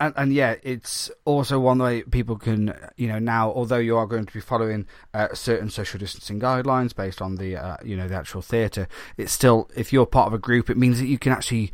and 0.00 0.14
and 0.16 0.32
yeah, 0.32 0.54
it's 0.62 1.10
also 1.26 1.60
one 1.60 1.78
way 1.78 2.00
people 2.02 2.36
can, 2.38 2.72
you 2.96 3.06
know, 3.06 3.18
now 3.18 3.52
although 3.52 3.76
you 3.76 3.98
are 3.98 4.06
going 4.06 4.24
to 4.24 4.32
be 4.32 4.40
following 4.40 4.86
uh, 5.12 5.28
certain 5.34 5.68
social 5.68 5.98
distancing 5.98 6.40
guidelines 6.40 6.96
based 6.96 7.20
on 7.20 7.34
the, 7.36 7.54
uh, 7.54 7.76
you 7.84 7.98
know, 7.98 8.08
the 8.08 8.14
actual 8.14 8.40
theatre, 8.40 8.88
it's 9.18 9.30
still 9.30 9.68
if 9.76 9.92
you're 9.92 10.06
part 10.06 10.28
of 10.28 10.32
a 10.32 10.38
group, 10.38 10.70
it 10.70 10.78
means 10.78 11.00
that 11.00 11.06
you 11.06 11.18
can 11.18 11.32
actually, 11.32 11.70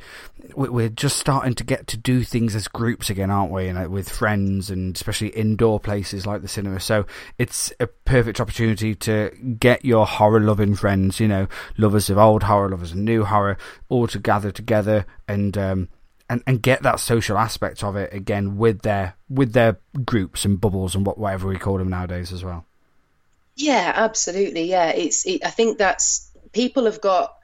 we- 0.56 0.70
we're 0.70 0.88
just 0.88 1.18
starting 1.18 1.54
to 1.54 1.62
get 1.62 1.86
to 1.86 1.96
do 1.96 2.24
things 2.24 2.56
as 2.56 2.66
groups 2.66 3.08
again, 3.08 3.30
aren't 3.30 3.52
we? 3.52 3.68
And 3.68 3.88
with 3.92 4.08
friends 4.08 4.70
and 4.70 4.96
especially 4.96 5.28
indoor 5.28 5.78
places 5.78 6.26
like 6.26 6.42
the 6.42 6.48
cinema, 6.48 6.80
so 6.80 7.06
it's 7.38 7.72
a 7.78 7.86
perfect 7.86 8.40
opportunity 8.40 8.96
to 8.96 9.30
get 9.60 9.84
your 9.84 10.04
horror 10.04 10.40
loving 10.40 10.74
friends, 10.74 11.20
you 11.20 11.28
know, 11.28 11.46
lovers 11.76 12.10
of 12.10 12.18
old 12.18 12.42
horror, 12.42 12.70
lovers 12.70 12.90
of 12.90 12.96
new 12.98 13.22
horror, 13.24 13.56
all 13.88 14.08
to 14.08 14.18
gather 14.18 14.50
together 14.50 15.06
and 15.28 15.43
um, 15.58 15.88
and 16.28 16.42
and 16.46 16.62
get 16.62 16.82
that 16.82 17.00
social 17.00 17.36
aspect 17.38 17.82
of 17.84 17.96
it 17.96 18.12
again 18.12 18.56
with 18.56 18.82
their 18.82 19.14
with 19.28 19.52
their 19.52 19.78
groups 20.04 20.44
and 20.44 20.60
bubbles 20.60 20.94
and 20.94 21.04
what 21.04 21.18
whatever 21.18 21.48
we 21.48 21.58
call 21.58 21.78
them 21.78 21.88
nowadays 21.88 22.32
as 22.32 22.44
well. 22.44 22.64
Yeah, 23.56 23.92
absolutely. 23.94 24.64
Yeah, 24.64 24.90
it's. 24.90 25.26
It, 25.26 25.44
I 25.44 25.50
think 25.50 25.78
that's 25.78 26.30
people 26.52 26.86
have 26.86 27.00
got. 27.00 27.36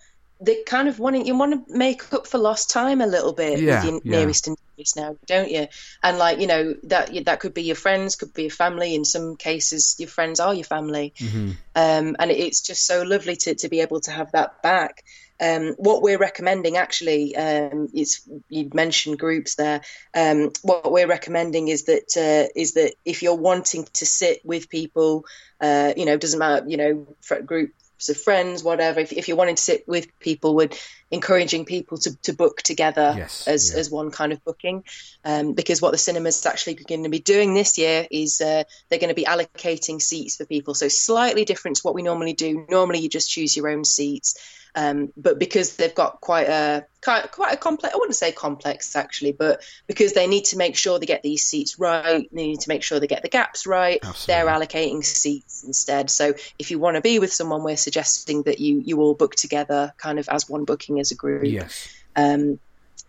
They 0.43 0.63
kind 0.63 0.89
of 0.89 0.99
wanting 0.99 1.27
you 1.27 1.37
want 1.37 1.69
to 1.69 1.77
make 1.77 2.13
up 2.15 2.27
for 2.27 2.39
lost 2.39 2.71
time 2.71 3.03
a 3.03 3.07
little 3.07 3.35
bit 3.35 3.61
Yeah, 3.61 3.85
with 3.85 3.93
your 3.93 4.01
yeah. 4.03 4.19
nearest 4.19 4.49
and 4.49 4.57
dearest 4.75 4.97
now, 4.97 5.17
don't 5.27 5.51
you? 5.51 5.69
And 6.03 6.19
like 6.19 6.41
you 6.41 6.47
know 6.47 6.75
that 6.85 7.11
that 7.27 7.41
could 7.41 7.53
be 7.53 7.63
your 7.65 7.77
friends, 7.77 8.17
could 8.17 8.33
be 8.33 8.45
your 8.45 8.51
family. 8.51 8.95
In 8.95 9.05
some 9.05 9.37
cases, 9.37 9.97
your 9.99 10.09
friends 10.09 10.41
are 10.41 10.55
your 10.55 10.65
family. 10.65 11.13
Mm-hmm. 11.19 11.51
um, 11.77 12.17
and 12.19 12.31
it's 12.31 12.63
just 12.63 12.87
so 12.87 13.03
lovely 13.03 13.37
to, 13.37 13.55
to 13.57 13.69
be 13.69 13.81
able 13.81 14.01
to 14.01 14.11
have 14.11 14.33
that 14.33 14.63
back. 14.63 15.05
Um, 15.41 15.75
what 15.79 16.03
we're 16.03 16.19
recommending 16.19 16.77
actually 16.77 17.35
um, 17.37 17.89
is 17.95 18.21
you 18.49 18.71
mentioned 18.75 19.19
groups 19.19 19.55
there. 19.55 19.81
Um, 20.15 20.51
what 20.63 20.93
we're 20.93 21.07
recommending 21.07 21.69
is 21.69 21.85
that 21.85 22.17
uh, 22.17 22.53
is 22.55 22.75
that 22.75 22.95
if 23.05 23.23
you're 23.23 23.35
wanting 23.35 23.87
to 23.95 24.07
sit 24.07 24.45
with 24.45 24.69
people, 24.69 25.25
uh, 25.61 25.95
you 25.97 26.05
know, 26.05 26.17
doesn't 26.17 26.39
matter, 26.39 26.69
you 26.69 26.77
know, 26.77 27.07
groups 27.47 28.09
of 28.09 28.17
friends, 28.17 28.63
whatever. 28.63 29.01
If, 29.01 29.13
if 29.13 29.29
you're 29.29 29.37
wanting 29.37 29.57
to 29.57 29.63
sit 29.63 29.89
with 29.89 30.19
people, 30.19 30.57
would 30.57 30.77
encouraging 31.11 31.65
people 31.65 31.99
to, 31.99 32.17
to 32.23 32.33
book 32.33 32.63
together 32.63 33.15
Yes, 33.17 33.47
as, 33.49 33.73
yeah. 33.73 33.81
as 33.81 33.91
one 33.91 34.11
kind 34.11 34.33
of 34.33 34.45
booking, 34.45 34.85
um, 35.25 35.55
because 35.55 35.83
what 35.83 35.91
the 35.93 35.99
cinemas 35.99 36.47
actually 36.47 36.75
going 36.75 37.03
to 37.03 37.09
be 37.09 37.19
doing 37.19 37.55
this 37.55 37.79
year 37.79 38.07
is 38.11 38.41
uh, 38.41 38.65
they're 38.89 38.99
going 38.99 39.09
to 39.09 39.15
be 39.15 39.25
allocating 39.25 40.01
seats 40.01 40.37
for 40.37 40.47
people. 40.47 40.75
So 40.75 40.89
slightly 40.89 41.45
different 41.45 41.79
to 41.79 41.83
what 41.83 41.95
we 41.95 42.03
normally 42.03 42.33
do. 42.33 42.67
Normally, 42.69 43.01
you 43.01 43.09
just 43.09 43.31
choose 43.31 43.57
your 43.57 43.69
own 43.69 43.85
seats. 43.85 44.39
Um, 44.75 45.13
but 45.17 45.39
because 45.39 45.77
they've 45.77 45.95
got 45.95 46.21
quite 46.21 46.49
a 46.49 46.87
quite, 47.03 47.31
quite 47.31 47.55
a 47.55 47.57
complex, 47.57 47.95
I 47.95 47.99
wouldn't 47.99 48.17
say 48.17 48.33
complex 48.33 48.95
actually, 48.97 49.33
but 49.33 49.63
because 49.87 50.13
they 50.13 50.27
need 50.27 50.45
to 50.47 50.57
make 50.57 50.77
sure 50.77 50.99
they 50.99 51.07
get 51.07 51.23
these 51.23 51.47
seats 51.47 51.79
right, 51.79 52.29
they 52.33 52.47
need 52.47 52.61
to 52.61 52.69
make 52.69 52.83
sure 52.83 53.01
they 53.01 53.07
get 53.07 53.23
the 53.23 53.29
gaps 53.29 53.67
right. 53.67 53.99
Absolutely. 54.03 54.35
They're 54.35 54.53
allocating 54.53 55.05
seats 55.05 55.65
instead. 55.65 56.11
So 56.11 56.35
if 56.59 56.71
you 56.71 56.79
want 56.79 56.97
to 56.97 57.01
be 57.01 57.19
with 57.19 57.33
someone, 57.33 57.63
we're 57.63 57.77
suggesting 57.77 58.43
that 58.43 58.61
you 58.61 58.83
you 58.85 59.01
all 59.01 59.15
book 59.15 59.35
together, 59.35 59.95
kind 59.97 60.19
of 60.19 60.29
as 60.29 60.49
one 60.49 60.65
booking 60.65 61.01
as 61.01 61.11
a 61.11 61.15
group 61.15 61.45
Yes. 61.45 61.89
um, 62.17 62.59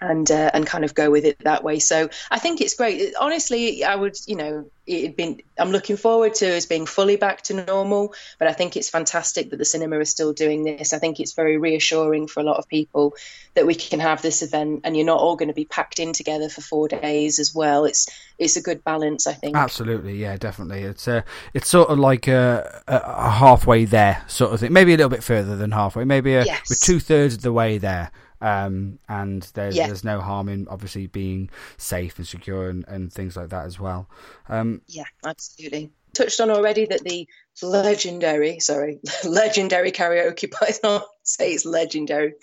and 0.02 0.30
uh, 0.30 0.50
and 0.54 0.66
kind 0.66 0.84
of 0.84 0.94
go 0.96 1.12
with 1.12 1.26
it 1.26 1.38
that 1.40 1.64
way. 1.64 1.80
So 1.80 2.10
I 2.30 2.40
think 2.40 2.60
it's 2.60 2.74
great. 2.74 3.14
Honestly, 3.20 3.84
I 3.84 3.96
would, 3.96 4.18
you 4.26 4.36
know, 4.36 4.66
it'd 4.88 5.16
been. 5.16 5.42
I'm 5.58 5.72
looking 5.72 5.96
forward 5.96 6.34
to 6.36 6.48
as 6.48 6.66
being 6.66 6.88
fully 6.88 7.16
back 7.16 7.44
to 7.44 7.54
normal. 7.54 8.14
But 8.40 8.48
I 8.48 8.54
think 8.54 8.76
it's 8.76 8.90
fantastic 8.90 9.52
that 9.52 9.58
the 9.58 9.66
cinema 9.66 10.00
is 10.00 10.10
still 10.10 10.34
doing 10.34 10.64
this. 10.64 10.92
I 10.92 11.00
think 11.00 11.20
it's 11.20 11.34
very 11.34 11.58
reassuring 11.58 12.28
for 12.28 12.40
a 12.40 12.44
lot 12.44 12.58
of 12.58 12.68
people 12.68 13.14
that 13.54 13.68
we 13.68 13.76
can 13.76 14.00
have 14.00 14.22
this 14.22 14.42
event, 14.42 14.82
and 14.84 14.98
you're 14.98 15.06
not 15.06 15.20
all 15.20 15.36
going 15.36 15.50
to 15.50 15.54
be 15.54 15.66
packed 15.66 16.00
in 16.00 16.14
together 16.14 16.50
for 16.50 16.62
four 16.62 16.88
days 16.88 17.40
as 17.40 17.54
well. 17.54 17.86
It's 17.86 18.10
it's 18.40 18.56
a 18.56 18.62
good 18.62 18.84
balance, 18.84 19.28
I 19.28 19.34
think. 19.34 19.56
Absolutely, 19.56 20.18
yeah, 20.18 20.36
definitely. 20.36 20.82
It's 20.82 21.08
uh, 21.08 21.22
it's 21.54 21.70
sort 21.70 21.90
of 21.90 22.00
like 22.00 22.28
a, 22.28 22.82
a, 22.88 23.30
halfway 23.30 23.86
there 23.86 24.24
sort 24.28 24.54
of 24.54 24.60
thing. 24.60 24.74
Maybe 24.74 24.94
a 24.94 24.98
little 24.98 25.10
bit 25.10 25.24
further 25.24 25.56
than 25.56 25.72
halfway. 25.72 26.06
Maybe 26.06 26.34
a, 26.34 26.44
Yes. 26.44 26.70
we're 26.70 26.96
two 26.96 27.00
thirds 27.00 27.36
of 27.36 27.42
the 27.44 27.54
way 27.54 27.78
there. 27.78 28.12
Um, 28.42 29.00
and 29.08 29.44
there's 29.54 29.76
Yeah. 29.78 29.86
there's 29.86 30.04
no 30.04 30.20
harm 30.22 30.50
in 30.50 30.68
obviously 30.68 31.08
being 31.08 31.50
safe 31.78 32.18
and 32.18 32.28
secure 32.28 32.70
and, 32.70 32.86
and 32.88 33.12
things 33.14 33.36
like 33.38 33.50
that 33.50 33.66
as 33.66 33.80
well. 33.80 34.10
Um, 34.50 34.82
Yeah, 34.88 35.06
absolutely. 35.26 35.92
Touched 36.14 36.40
on 36.40 36.52
already 36.52 36.86
that 36.86 37.04
the 37.04 37.28
legendary, 37.62 38.60
sorry, 38.60 39.00
legendary 39.26 39.92
karaoke. 39.92 40.52
It's 40.68 40.84
not 40.84 41.06
say 41.24 41.54
it's 41.54 41.66
legendary. 41.66 42.34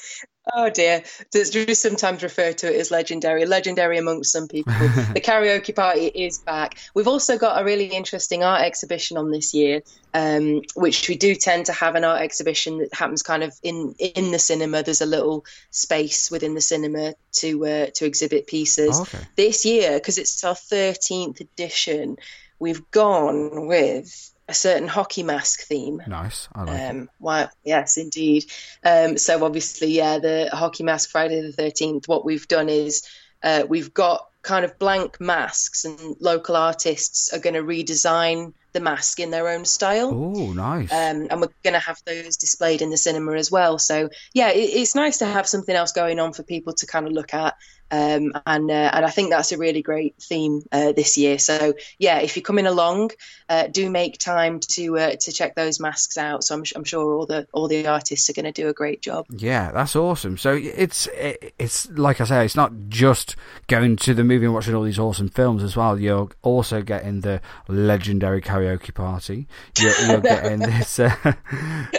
Oh 0.55 0.71
dear, 0.71 1.03
just 1.31 1.53
just 1.53 1.83
sometimes 1.83 2.23
refer 2.23 2.53
to 2.53 2.73
it 2.75 2.81
as 2.81 2.91
legendary. 2.91 3.45
Legendary 3.45 3.99
amongst 3.99 4.33
some 4.33 4.49
people. 4.49 4.73
the 5.13 5.21
karaoke 5.23 5.75
party 5.75 6.07
is 6.07 6.39
back. 6.39 6.79
We've 6.95 7.09
also 7.09 7.37
got 7.37 7.61
a 7.61 7.65
really 7.65 7.87
interesting 7.87 8.43
art 8.43 8.63
exhibition 8.63 9.19
on 9.19 9.31
this 9.31 9.53
year, 9.53 9.83
um, 10.15 10.63
which 10.75 11.09
we 11.09 11.17
do 11.17 11.35
tend 11.35 11.67
to 11.67 11.73
have 11.73 11.97
an 11.97 12.05
art 12.05 12.23
exhibition 12.23 12.79
that 12.79 12.95
happens 12.95 13.23
kind 13.23 13.43
of 13.43 13.53
in 13.63 13.95
in 13.99 14.31
the 14.31 14.39
cinema. 14.39 14.83
There's 14.83 15.03
a 15.03 15.07
little 15.07 15.45
space 15.71 16.31
within 16.31 16.55
the 16.55 16.63
cinema 16.63 17.15
to 17.33 17.67
uh, 17.67 17.87
to 17.97 18.07
exhibit 18.07 18.47
pieces 18.47 18.99
Oh, 18.99 19.03
okay. 19.03 19.19
this 19.37 19.67
year 19.67 19.93
because 19.99 20.17
it's 20.17 20.43
our 20.45 20.55
13th 20.55 21.41
edition 21.41 22.17
we've 22.59 22.91
gone 22.91 23.67
with 23.67 24.31
a 24.49 24.55
certain 24.55 24.89
hockey 24.89 25.23
mask 25.23 25.61
theme 25.63 26.01
nice. 26.07 26.49
I 26.55 26.63
like 26.65 26.81
it. 26.81 26.91
um 26.91 27.11
wow 27.21 27.49
yes 27.65 27.97
indeed 27.99 28.45
um 28.85 29.19
so 29.19 29.45
obviously 29.45 29.89
yeah 29.89 30.19
the 30.19 30.49
hockey 30.53 30.85
mask 30.85 31.11
friday 31.11 31.41
the 31.43 31.53
13th 31.63 32.09
what 32.09 32.25
we've 32.25 32.49
done 32.49 32.69
is 32.69 33.07
uh, 33.43 33.65
we've 33.69 33.93
got 33.95 34.27
kind 34.43 34.65
of 34.65 34.79
blank 34.79 35.21
masks 35.21 35.85
and 35.85 36.17
local 36.21 36.57
artists 36.57 37.33
are 37.33 37.39
going 37.39 37.55
to 37.55 37.63
redesign 37.63 38.53
the 38.73 38.81
mask 38.81 39.21
in 39.21 39.31
their 39.31 39.49
own 39.49 39.65
style 39.65 40.11
Oh, 40.13 40.53
nice. 40.53 40.91
um, 40.93 41.29
and 41.31 41.41
we're 41.41 41.49
going 41.63 41.75
to 41.75 41.79
have 41.79 42.01
those 42.05 42.37
displayed 42.37 42.83
in 42.83 42.91
the 42.91 42.97
cinema 42.97 43.33
as 43.35 43.51
well. 43.51 43.79
So 43.79 44.09
yeah, 44.35 44.51
it, 44.51 44.59
it's 44.61 44.95
nice 44.95 45.19
to 45.19 45.27
have 45.27 45.47
something 45.47 45.75
else 45.75 45.93
going 45.93 46.19
on 46.19 46.33
for 46.33 46.43
people 46.43 46.73
to 46.75 46.87
kind 46.87 47.07
of 47.07 47.13
look 47.13 47.33
at, 47.35 47.55
um, 47.91 48.33
and 48.47 48.71
uh, 48.71 48.91
and 48.93 49.05
I 49.05 49.11
think 49.11 49.31
that's 49.31 49.53
a 49.53 49.59
really 49.59 49.83
great 49.83 50.17
theme 50.21 50.63
uh, 50.73 50.93
this 50.93 51.17
year. 51.17 51.39
So 51.39 51.75
yeah, 51.99 52.19
if 52.21 52.37
you're 52.37 52.43
coming 52.43 52.67
along, 52.67 53.13
uh, 53.49 53.67
do 53.69 53.89
make 53.91 54.19
time 54.19 54.61
to 54.61 54.99
uh, 54.99 55.17
to 55.21 55.33
check 55.33 55.55
those 55.55 55.81
masks 55.81 56.19
out. 56.19 56.45
So 56.45 56.57
I'm, 56.57 56.65
I'm 56.77 56.85
sure 56.85 57.15
all 57.15 57.27
the 57.27 57.47
all 57.53 57.69
the 57.69 57.87
artists 57.87 58.29
are 58.29 58.35
going 58.35 58.45
to 58.45 58.53
do 58.53 58.69
a 58.69 58.73
great 58.73 59.01
job. 59.01 59.27
Yeah, 59.31 59.73
that's 59.73 59.97
awesome. 59.97 60.37
So 60.37 60.53
it's 60.53 61.09
it's 61.15 61.89
like 61.91 62.21
I 62.21 62.25
say, 62.25 62.45
it's 62.45 62.57
not 62.57 62.73
just 62.89 63.37
going 63.69 63.97
to 63.97 64.15
the 64.15 64.25
movie 64.25 64.45
and 64.45 64.55
watching 64.55 64.75
all 64.75 64.83
these 64.83 64.99
awesome 64.99 65.29
films 65.29 65.63
as 65.63 65.77
well. 65.77 65.99
You're 65.99 66.29
also 66.43 66.83
getting 66.83 67.23
the 67.23 67.41
legendary 67.69 68.43
karaoke 68.43 68.93
party. 68.93 69.49
You're, 69.79 69.99
you're 70.07 70.21
getting 70.21 70.59
this, 70.59 70.99
uh, 70.99 71.15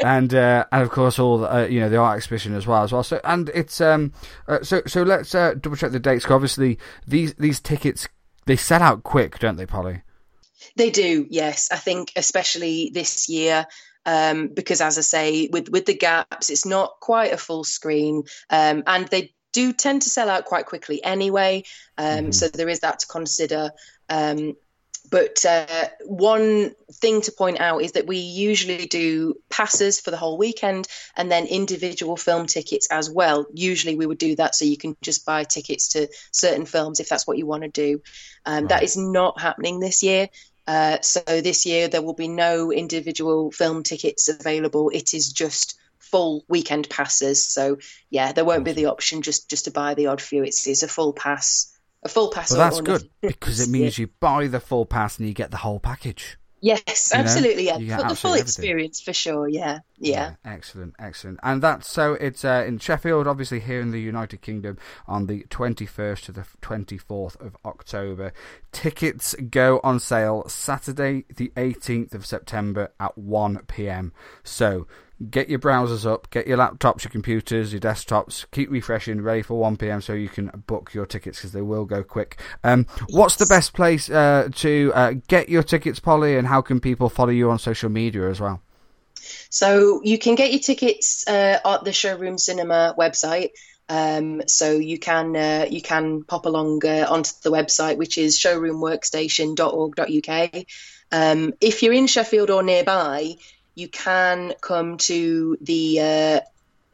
and 0.03 0.33
uh, 0.33 0.65
and 0.71 0.83
of 0.83 0.91
course 0.91 1.17
all 1.17 1.39
the, 1.39 1.53
uh, 1.53 1.65
you 1.65 1.79
know 1.79 1.89
the 1.89 1.97
art 1.97 2.17
exhibition 2.17 2.53
as 2.53 2.67
well 2.67 2.83
as 2.83 2.91
well. 2.91 3.03
So 3.03 3.19
and 3.23 3.49
it's 3.49 3.81
um 3.81 4.13
uh, 4.47 4.61
so 4.61 4.83
so 4.85 5.01
let's 5.01 5.33
uh, 5.33 5.55
double 5.55 5.78
check 5.79 5.91
the 5.91 5.99
dates. 5.99 6.25
'cause 6.25 6.35
obviously 6.35 6.77
these 7.07 7.33
these 7.35 7.59
tickets 7.59 8.07
they 8.45 8.55
sell 8.55 8.81
out 8.81 9.03
quick, 9.03 9.39
don't 9.39 9.57
they, 9.57 9.65
Polly? 9.65 10.01
They 10.75 10.89
do, 10.89 11.25
yes. 11.29 11.69
I 11.71 11.77
think 11.77 12.11
especially 12.15 12.91
this 12.93 13.29
year, 13.29 13.65
um, 14.05 14.49
because, 14.53 14.81
as 14.81 14.97
I 14.97 15.01
say, 15.01 15.49
with 15.51 15.69
with 15.69 15.85
the 15.85 15.95
gaps, 15.95 16.49
it's 16.49 16.65
not 16.65 16.99
quite 16.99 17.33
a 17.33 17.37
full 17.37 17.63
screen, 17.63 18.23
um, 18.49 18.83
and 18.85 19.07
they 19.07 19.33
do 19.51 19.73
tend 19.73 20.03
to 20.03 20.09
sell 20.09 20.29
out 20.29 20.45
quite 20.45 20.65
quickly 20.67 21.03
anyway. 21.03 21.63
Um, 21.97 22.31
So 22.31 22.47
there 22.47 22.69
is 22.69 22.81
that 22.81 22.99
to 22.99 23.07
consider. 23.07 23.71
Um, 24.09 24.55
but 25.09 25.45
uh, 25.45 25.87
one 26.05 26.75
thing 26.91 27.21
to 27.21 27.31
point 27.31 27.59
out 27.59 27.81
is 27.81 27.93
that 27.93 28.07
we 28.07 28.17
usually 28.17 28.85
do 28.85 29.35
passes 29.49 29.99
for 29.99 30.11
the 30.11 30.17
whole 30.17 30.37
weekend 30.37 30.87
and 31.15 31.31
then 31.31 31.47
individual 31.47 32.17
film 32.17 32.45
tickets 32.45 32.87
as 32.91 33.09
well. 33.09 33.45
Usually 33.53 33.95
we 33.95 34.05
would 34.05 34.17
do 34.17 34.35
that 34.35 34.55
so 34.55 34.65
you 34.65 34.77
can 34.77 34.95
just 35.01 35.25
buy 35.25 35.43
tickets 35.43 35.89
to 35.89 36.07
certain 36.31 36.65
films 36.65 36.99
if 36.99 37.09
that's 37.09 37.25
what 37.25 37.37
you 37.37 37.45
want 37.45 37.63
to 37.63 37.69
do. 37.69 38.01
Um, 38.45 38.67
That 38.67 38.83
is 38.83 38.97
not 38.97 39.39
happening 39.39 39.79
this 39.79 40.03
year. 40.03 40.29
Uh, 40.67 41.01
so 41.01 41.21
this 41.21 41.65
year 41.65 41.87
there 41.87 42.03
will 42.03 42.13
be 42.13 42.27
no 42.27 42.71
individual 42.71 43.51
film 43.51 43.83
tickets 43.83 44.29
available. 44.29 44.89
It 44.89 45.13
is 45.13 45.33
just 45.33 45.79
full 45.97 46.43
weekend 46.47 46.89
passes. 46.89 47.43
So 47.43 47.77
yeah, 48.09 48.33
there 48.33 48.45
won't 48.45 48.65
be 48.65 48.73
the 48.73 48.87
option 48.87 49.21
just 49.21 49.49
just 49.49 49.65
to 49.65 49.71
buy 49.71 49.93
the 49.93 50.07
odd 50.07 50.21
few. 50.21 50.43
It's 50.43 50.67
it's 50.67 50.83
a 50.83 50.87
full 50.87 51.13
pass, 51.13 51.75
a 52.03 52.09
full 52.09 52.29
pass. 52.29 52.51
Well, 52.51 52.59
that's 52.59 52.81
good 52.81 53.09
because 53.21 53.59
it 53.59 53.69
means 53.69 53.97
you 53.97 54.07
buy 54.19 54.47
the 54.47 54.59
full 54.59 54.85
pass 54.85 55.19
and 55.19 55.27
you 55.27 55.33
get 55.33 55.51
the 55.51 55.57
whole 55.57 55.79
package. 55.79 56.37
Yes, 56.61 57.13
know, 57.13 57.19
absolutely. 57.19 57.65
Yeah, 57.67 57.77
you 57.77 57.87
get 57.87 58.01
For 58.01 58.09
the 58.09 58.15
full 58.15 58.31
everything. 58.31 58.45
experience 58.47 59.01
for 59.01 59.13
sure. 59.13 59.47
Yeah, 59.47 59.79
yeah. 59.97 60.35
excellent, 60.43 60.95
excellent. 60.99 61.39
And 61.41 61.61
that's 61.61 61.89
so 61.89 62.15
it's 62.15 62.43
uh, 62.43 62.65
in 62.67 62.79
Sheffield, 62.79 63.27
obviously 63.27 63.61
here 63.61 63.79
in 63.79 63.91
the 63.91 64.01
United 64.01 64.41
Kingdom, 64.41 64.77
on 65.07 65.27
the 65.27 65.45
21st 65.49 66.25
to 66.25 66.31
the 66.33 66.45
24th 66.61 67.39
of 67.39 67.55
October. 67.63 68.33
Tickets 68.71 69.35
go 69.49 69.79
on 69.83 69.99
sale 69.99 70.47
Saturday, 70.49 71.23
the 71.33 71.51
18th 71.55 72.13
of 72.13 72.25
September 72.25 72.91
at 72.99 73.17
1 73.17 73.59
pm. 73.67 74.11
So 74.43 74.85
get 75.29 75.49
your 75.49 75.59
browsers 75.59 76.05
up, 76.05 76.29
get 76.29 76.47
your 76.47 76.57
laptops, 76.57 77.03
your 77.03 77.11
computers, 77.11 77.73
your 77.73 77.81
desktops, 77.81 78.45
keep 78.51 78.71
refreshing, 78.71 79.21
ready 79.21 79.41
for 79.41 79.59
1 79.59 79.75
pm 79.77 80.01
so 80.01 80.13
you 80.13 80.29
can 80.29 80.49
book 80.67 80.93
your 80.93 81.05
tickets 81.05 81.39
because 81.39 81.51
they 81.51 81.61
will 81.61 81.83
go 81.85 82.03
quick. 82.03 82.39
Um, 82.63 82.85
what's 83.09 83.35
the 83.35 83.45
best 83.45 83.73
place 83.73 84.09
uh, 84.09 84.49
to 84.55 84.91
uh, 84.95 85.13
get 85.27 85.49
your 85.49 85.63
tickets, 85.63 85.99
Polly, 85.99 86.37
and 86.37 86.47
how 86.47 86.61
can 86.61 86.79
people 86.79 87.09
follow 87.09 87.31
you 87.31 87.51
on 87.51 87.59
social 87.59 87.89
media 87.89 88.29
as 88.29 88.39
well? 88.39 88.61
So 89.49 90.01
you 90.03 90.17
can 90.17 90.35
get 90.35 90.51
your 90.51 90.61
tickets 90.61 91.27
uh, 91.27 91.59
at 91.63 91.83
the 91.83 91.91
Showroom 91.91 92.37
Cinema 92.37 92.95
website. 92.97 93.49
Um, 93.89 94.43
so 94.47 94.71
you 94.73 94.99
can 94.99 95.35
uh, 95.35 95.65
you 95.69 95.81
can 95.81 96.23
pop 96.23 96.45
along 96.45 96.85
uh, 96.85 97.07
onto 97.09 97.31
the 97.41 97.49
website, 97.49 97.97
which 97.97 98.19
is 98.19 98.37
showroomworkstation.org.uk. 98.37 100.65
Um, 101.11 101.55
if 101.59 101.81
you're 101.81 101.93
in 101.93 102.05
Sheffield 102.05 102.51
or 102.51 102.61
nearby, 102.61 103.37
you 103.79 103.87
can 103.87 104.53
come 104.61 104.97
to 104.97 105.57
the 105.61 105.99
uh, 105.99 106.39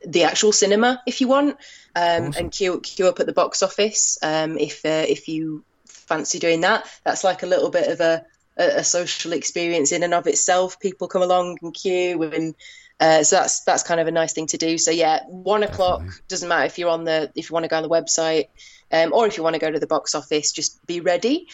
the 0.06 0.24
actual 0.24 0.52
cinema 0.52 1.02
if 1.08 1.22
you 1.22 1.28
want, 1.28 1.58
um, 1.96 2.34
and 2.38 2.52
queue 2.52 2.80
queue 2.80 3.08
up 3.08 3.20
at 3.20 3.26
the 3.26 3.34
box 3.34 3.64
office. 3.64 4.18
Um, 4.22 4.58
if 4.58 4.86
uh, 4.86 5.06
if 5.08 5.28
you 5.28 5.64
fancy 5.88 6.40
doing 6.40 6.62
that, 6.62 6.86
that's 7.04 7.24
like 7.24 7.44
a 7.44 7.48
little 7.48 7.70
bit 7.70 7.90
of 7.92 8.00
a 8.00 8.26
a, 8.58 8.66
a 8.78 8.84
social 8.84 9.34
experience 9.34 9.92
in 9.92 10.04
and 10.04 10.14
of 10.14 10.28
itself. 10.28 10.80
People 10.80 11.08
come 11.08 11.24
along 11.24 11.58
and 11.62 11.74
queue, 11.74 12.22
and 12.24 12.56
uh, 13.00 13.24
so 13.24 13.38
that's 13.38 13.62
that's 13.62 13.84
kind 13.84 14.00
of 14.00 14.08
a 14.08 14.12
nice 14.12 14.34
thing 14.34 14.48
to 14.48 14.58
do. 14.58 14.78
So 14.78 14.92
yeah, 14.92 15.24
one 15.28 15.64
o'clock 15.64 16.04
doesn't 16.28 16.48
matter 16.48 16.66
if 16.66 16.78
you're 16.78 16.90
on 16.90 17.04
the 17.04 17.32
if 17.36 17.50
you 17.50 17.54
want 17.54 17.64
to 17.64 17.70
go 17.70 17.78
on 17.78 17.84
the 17.84 17.90
website 17.90 18.48
um, 18.92 19.14
or 19.14 19.28
if 19.28 19.38
you 19.38 19.44
want 19.44 19.56
to 19.56 19.60
go 19.60 19.72
to 19.72 19.80
the 19.80 19.88
box 19.88 20.16
office, 20.16 20.52
just 20.52 20.86
be 20.86 21.02
ready. 21.02 21.48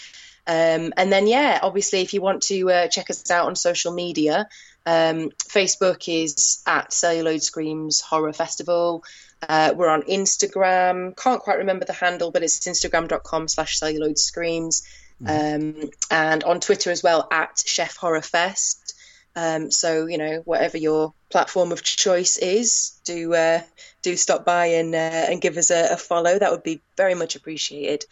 Um, 0.47 0.93
and 0.97 1.11
then 1.11 1.27
yeah, 1.27 1.59
obviously 1.61 2.01
if 2.01 2.13
you 2.13 2.21
want 2.21 2.43
to 2.43 2.69
uh, 2.71 2.87
check 2.87 3.09
us 3.09 3.29
out 3.29 3.47
on 3.47 3.55
social 3.55 3.93
media, 3.93 4.47
um, 4.85 5.29
Facebook 5.47 6.07
is 6.07 6.61
at 6.65 6.93
Celluloid 6.93 7.43
Screams 7.43 8.01
Horror 8.01 8.33
Festival. 8.33 9.03
Uh, 9.47 9.73
we're 9.75 9.89
on 9.89 10.03
Instagram. 10.03 11.15
Can't 11.17 11.41
quite 11.41 11.59
remember 11.59 11.85
the 11.85 11.93
handle, 11.93 12.31
but 12.31 12.43
it's 12.43 12.59
instagram.com 12.59 13.47
slash 13.47 13.79
celluloid 13.79 14.17
screams. 14.17 14.83
Um, 15.25 15.75
and 16.09 16.43
on 16.43 16.59
Twitter 16.59 16.89
as 16.89 17.03
well 17.03 17.27
at 17.31 17.55
Sheff 17.57 17.95
Horror 17.95 18.21
Fest. 18.21 18.95
Um, 19.35 19.71
so 19.71 20.07
you 20.07 20.17
know 20.17 20.41
whatever 20.43 20.77
your 20.77 21.13
platform 21.29 21.71
of 21.71 21.83
choice 21.83 22.37
is, 22.37 22.99
do 23.05 23.33
uh, 23.33 23.61
do 24.01 24.17
stop 24.17 24.43
by 24.45 24.65
and 24.67 24.93
uh, 24.93 24.97
and 24.97 25.41
give 25.41 25.57
us 25.57 25.69
a, 25.71 25.93
a 25.93 25.97
follow. 25.97 26.37
That 26.37 26.51
would 26.51 26.63
be 26.63 26.81
very 26.97 27.15
much 27.15 27.35
appreciated. 27.35 28.05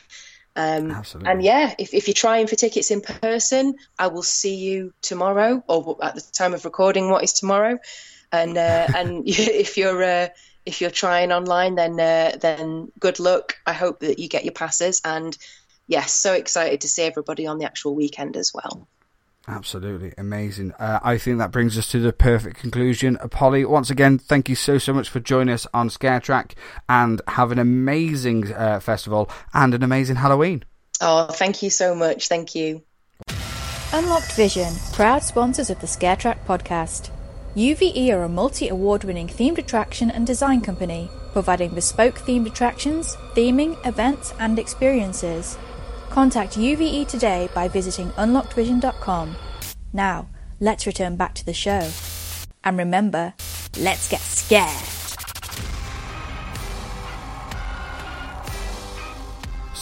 Um, 0.59 0.91
Absolutely. 0.91 1.31
and 1.31 1.41
yeah, 1.41 1.73
if, 1.79 1.93
if 1.93 2.07
you're 2.07 2.13
trying 2.13 2.47
for 2.47 2.57
tickets 2.57 2.91
in 2.91 2.99
person, 2.99 3.75
I 3.97 4.07
will 4.07 4.23
see 4.23 4.55
you 4.55 4.93
tomorrow, 5.01 5.63
or 5.69 5.97
at 6.03 6.15
the 6.15 6.21
time 6.33 6.53
of 6.53 6.65
recording, 6.65 7.09
what 7.09 7.23
is 7.23 7.31
tomorrow? 7.31 7.79
And 8.29 8.57
uh, 8.57 8.87
and 8.95 9.23
if 9.25 9.77
you're 9.77 10.03
uh, 10.03 10.27
if 10.65 10.81
you're 10.81 10.89
trying 10.91 11.31
online, 11.31 11.75
then 11.75 11.97
uh, 11.97 12.37
then 12.41 12.91
good 12.99 13.21
luck. 13.21 13.55
I 13.65 13.71
hope 13.71 14.01
that 14.01 14.19
you 14.19 14.27
get 14.27 14.43
your 14.43 14.51
passes. 14.51 15.01
And 15.05 15.37
yes, 15.87 16.11
so 16.11 16.33
excited 16.33 16.81
to 16.81 16.89
see 16.89 17.03
everybody 17.03 17.47
on 17.47 17.57
the 17.57 17.65
actual 17.65 17.95
weekend 17.95 18.35
as 18.35 18.51
well. 18.53 18.85
Absolutely 19.49 20.13
amazing. 20.15 20.73
Uh, 20.73 20.99
I 21.01 21.17
think 21.17 21.39
that 21.39 21.51
brings 21.51 21.75
us 21.75 21.89
to 21.89 21.99
the 21.99 22.13
perfect 22.13 22.57
conclusion. 22.57 23.17
Uh, 23.17 23.27
Polly, 23.27 23.65
once 23.65 23.89
again, 23.89 24.19
thank 24.19 24.47
you 24.47 24.53
so 24.53 24.77
so 24.77 24.93
much 24.93 25.09
for 25.09 25.19
joining 25.19 25.53
us 25.53 25.65
on 25.73 25.89
Scare 25.89 26.19
Track, 26.19 26.53
and 26.87 27.19
have 27.27 27.51
an 27.51 27.57
amazing 27.57 28.53
uh, 28.53 28.79
festival 28.79 29.29
and 29.51 29.73
an 29.73 29.81
amazing 29.81 30.17
Halloween. 30.17 30.63
Oh, 31.01 31.25
thank 31.25 31.63
you 31.63 31.71
so 31.71 31.95
much. 31.95 32.27
Thank 32.27 32.53
you. 32.53 32.83
Unlocked 33.91 34.33
Vision, 34.33 34.71
proud 34.93 35.23
sponsors 35.23 35.71
of 35.71 35.81
the 35.81 35.87
ScareTrack 35.87 36.45
podcast. 36.45 37.09
UVE 37.55 38.11
are 38.11 38.23
a 38.23 38.29
multi 38.29 38.67
award 38.67 39.03
winning 39.03 39.27
themed 39.27 39.57
attraction 39.57 40.11
and 40.11 40.27
design 40.27 40.61
company, 40.61 41.09
providing 41.33 41.71
bespoke 41.71 42.19
themed 42.19 42.45
attractions, 42.45 43.15
theming, 43.33 43.83
events, 43.87 44.31
and 44.37 44.59
experiences. 44.59 45.57
Contact 46.09 46.57
UVE 46.57 47.07
today 47.07 47.49
by 47.53 47.67
visiting 47.67 48.09
unlockedvision.com. 48.11 49.35
Now, 49.93 50.27
let's 50.59 50.87
return 50.87 51.15
back 51.15 51.35
to 51.35 51.45
the 51.45 51.53
show. 51.53 51.89
And 52.63 52.77
remember, 52.77 53.33
let's 53.77 54.09
get 54.09 54.21
scared. 54.21 54.98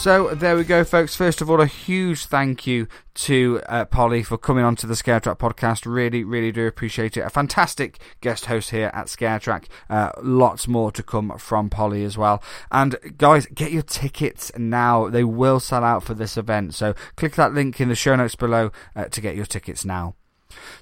So 0.08 0.34
there 0.34 0.56
we 0.56 0.64
go, 0.64 0.84
folks. 0.84 1.14
First 1.14 1.42
of 1.42 1.50
all, 1.50 1.60
a 1.60 1.66
huge 1.66 2.24
thank 2.24 2.66
you 2.66 2.88
to 3.12 3.60
uh, 3.68 3.84
Polly 3.84 4.22
for 4.22 4.38
coming 4.38 4.64
on 4.64 4.74
to 4.76 4.86
the 4.86 4.96
Scare 4.96 5.20
Track 5.20 5.36
podcast. 5.36 5.84
Really, 5.84 6.24
really 6.24 6.50
do 6.50 6.66
appreciate 6.66 7.18
it. 7.18 7.20
A 7.20 7.28
fantastic 7.28 7.98
guest 8.22 8.46
host 8.46 8.70
here 8.70 8.90
at 8.94 9.10
Scare 9.10 9.38
Track. 9.38 9.68
Uh, 9.90 10.12
lots 10.22 10.66
more 10.66 10.90
to 10.92 11.02
come 11.02 11.36
from 11.36 11.68
Polly 11.68 12.04
as 12.04 12.16
well. 12.16 12.42
And 12.72 12.96
guys, 13.18 13.44
get 13.52 13.70
your 13.70 13.82
tickets 13.82 14.50
now. 14.56 15.10
They 15.10 15.24
will 15.24 15.60
sell 15.60 15.84
out 15.84 16.04
for 16.04 16.14
this 16.14 16.38
event. 16.38 16.72
So 16.72 16.94
click 17.16 17.34
that 17.34 17.52
link 17.52 17.78
in 17.78 17.90
the 17.90 17.94
show 17.94 18.16
notes 18.16 18.34
below 18.34 18.72
uh, 18.96 19.04
to 19.08 19.20
get 19.20 19.36
your 19.36 19.44
tickets 19.44 19.84
now. 19.84 20.14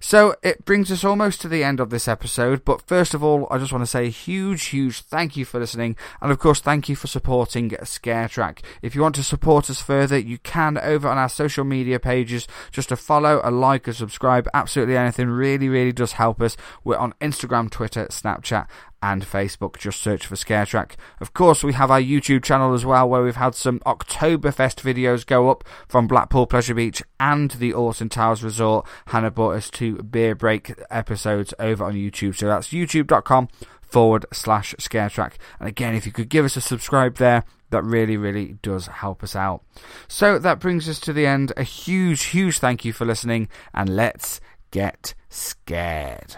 So 0.00 0.34
it 0.42 0.64
brings 0.64 0.92
us 0.92 1.04
almost 1.04 1.40
to 1.40 1.48
the 1.48 1.64
end 1.64 1.80
of 1.80 1.90
this 1.90 2.06
episode, 2.06 2.64
but 2.64 2.82
first 2.82 3.14
of 3.14 3.24
all, 3.24 3.46
I 3.50 3.58
just 3.58 3.72
want 3.72 3.82
to 3.82 3.90
say 3.90 4.06
a 4.06 4.10
huge, 4.10 4.66
huge 4.66 5.00
thank 5.00 5.36
you 5.36 5.44
for 5.44 5.58
listening, 5.58 5.96
and 6.20 6.30
of 6.30 6.38
course, 6.38 6.60
thank 6.60 6.88
you 6.88 6.96
for 6.96 7.06
supporting 7.06 7.76
Scare 7.82 8.28
Track. 8.28 8.62
If 8.82 8.94
you 8.94 9.02
want 9.02 9.14
to 9.16 9.22
support 9.22 9.68
us 9.68 9.82
further, 9.82 10.18
you 10.18 10.38
can 10.38 10.78
over 10.78 11.08
on 11.08 11.18
our 11.18 11.28
social 11.28 11.64
media 11.64 11.98
pages. 11.98 12.46
Just 12.70 12.90
to 12.90 12.96
follow, 12.96 13.40
a 13.42 13.50
like, 13.50 13.88
a 13.88 13.92
subscribe, 13.92 14.48
absolutely 14.54 14.96
anything 14.96 15.28
really, 15.28 15.68
really 15.68 15.92
does 15.92 16.12
help 16.12 16.40
us. 16.40 16.56
We're 16.84 16.96
on 16.96 17.14
Instagram, 17.20 17.70
Twitter, 17.70 18.06
Snapchat, 18.06 18.68
and 19.06 19.24
Facebook. 19.24 19.78
Just 19.78 20.02
search 20.02 20.26
for 20.26 20.34
Scare 20.34 20.66
Track. 20.66 20.96
Of 21.20 21.32
course, 21.32 21.62
we 21.62 21.74
have 21.74 21.92
our 21.92 22.00
YouTube 22.00 22.42
channel 22.42 22.74
as 22.74 22.84
well, 22.84 23.08
where 23.08 23.22
we've 23.22 23.36
had 23.36 23.54
some 23.54 23.78
Oktoberfest 23.80 24.82
videos 24.82 25.24
go 25.24 25.48
up 25.48 25.62
from 25.86 26.08
Blackpool 26.08 26.46
Pleasure 26.46 26.74
Beach 26.74 27.02
and 27.20 27.52
the 27.52 27.72
Alton 27.72 28.08
Towers 28.08 28.42
Resort. 28.42 28.84
Hannah 29.06 29.30
brought 29.30 29.54
us 29.56 29.70
two 29.70 30.02
beer 30.02 30.34
break 30.34 30.74
episodes 30.90 31.54
over 31.60 31.84
on 31.84 31.94
YouTube. 31.94 32.34
So 32.34 32.48
that's 32.48 32.68
youtube.com 32.68 33.48
forward 33.80 34.26
slash 34.32 34.74
Scare 34.80 35.08
Track. 35.08 35.38
And 35.60 35.68
again, 35.68 35.94
if 35.94 36.04
you 36.04 36.10
could 36.10 36.28
give 36.28 36.44
us 36.44 36.56
a 36.56 36.60
subscribe 36.60 37.16
there, 37.16 37.44
that 37.70 37.84
really, 37.84 38.16
really 38.16 38.56
does 38.60 38.88
help 38.88 39.22
us 39.22 39.36
out. 39.36 39.62
So 40.08 40.38
that 40.40 40.58
brings 40.58 40.88
us 40.88 40.98
to 41.00 41.12
the 41.12 41.26
end. 41.26 41.52
A 41.56 41.62
huge, 41.62 42.24
huge 42.24 42.58
thank 42.58 42.84
you 42.84 42.92
for 42.92 43.04
listening, 43.04 43.48
and 43.72 43.88
let's 43.94 44.40
get 44.72 45.14
scared. 45.28 46.36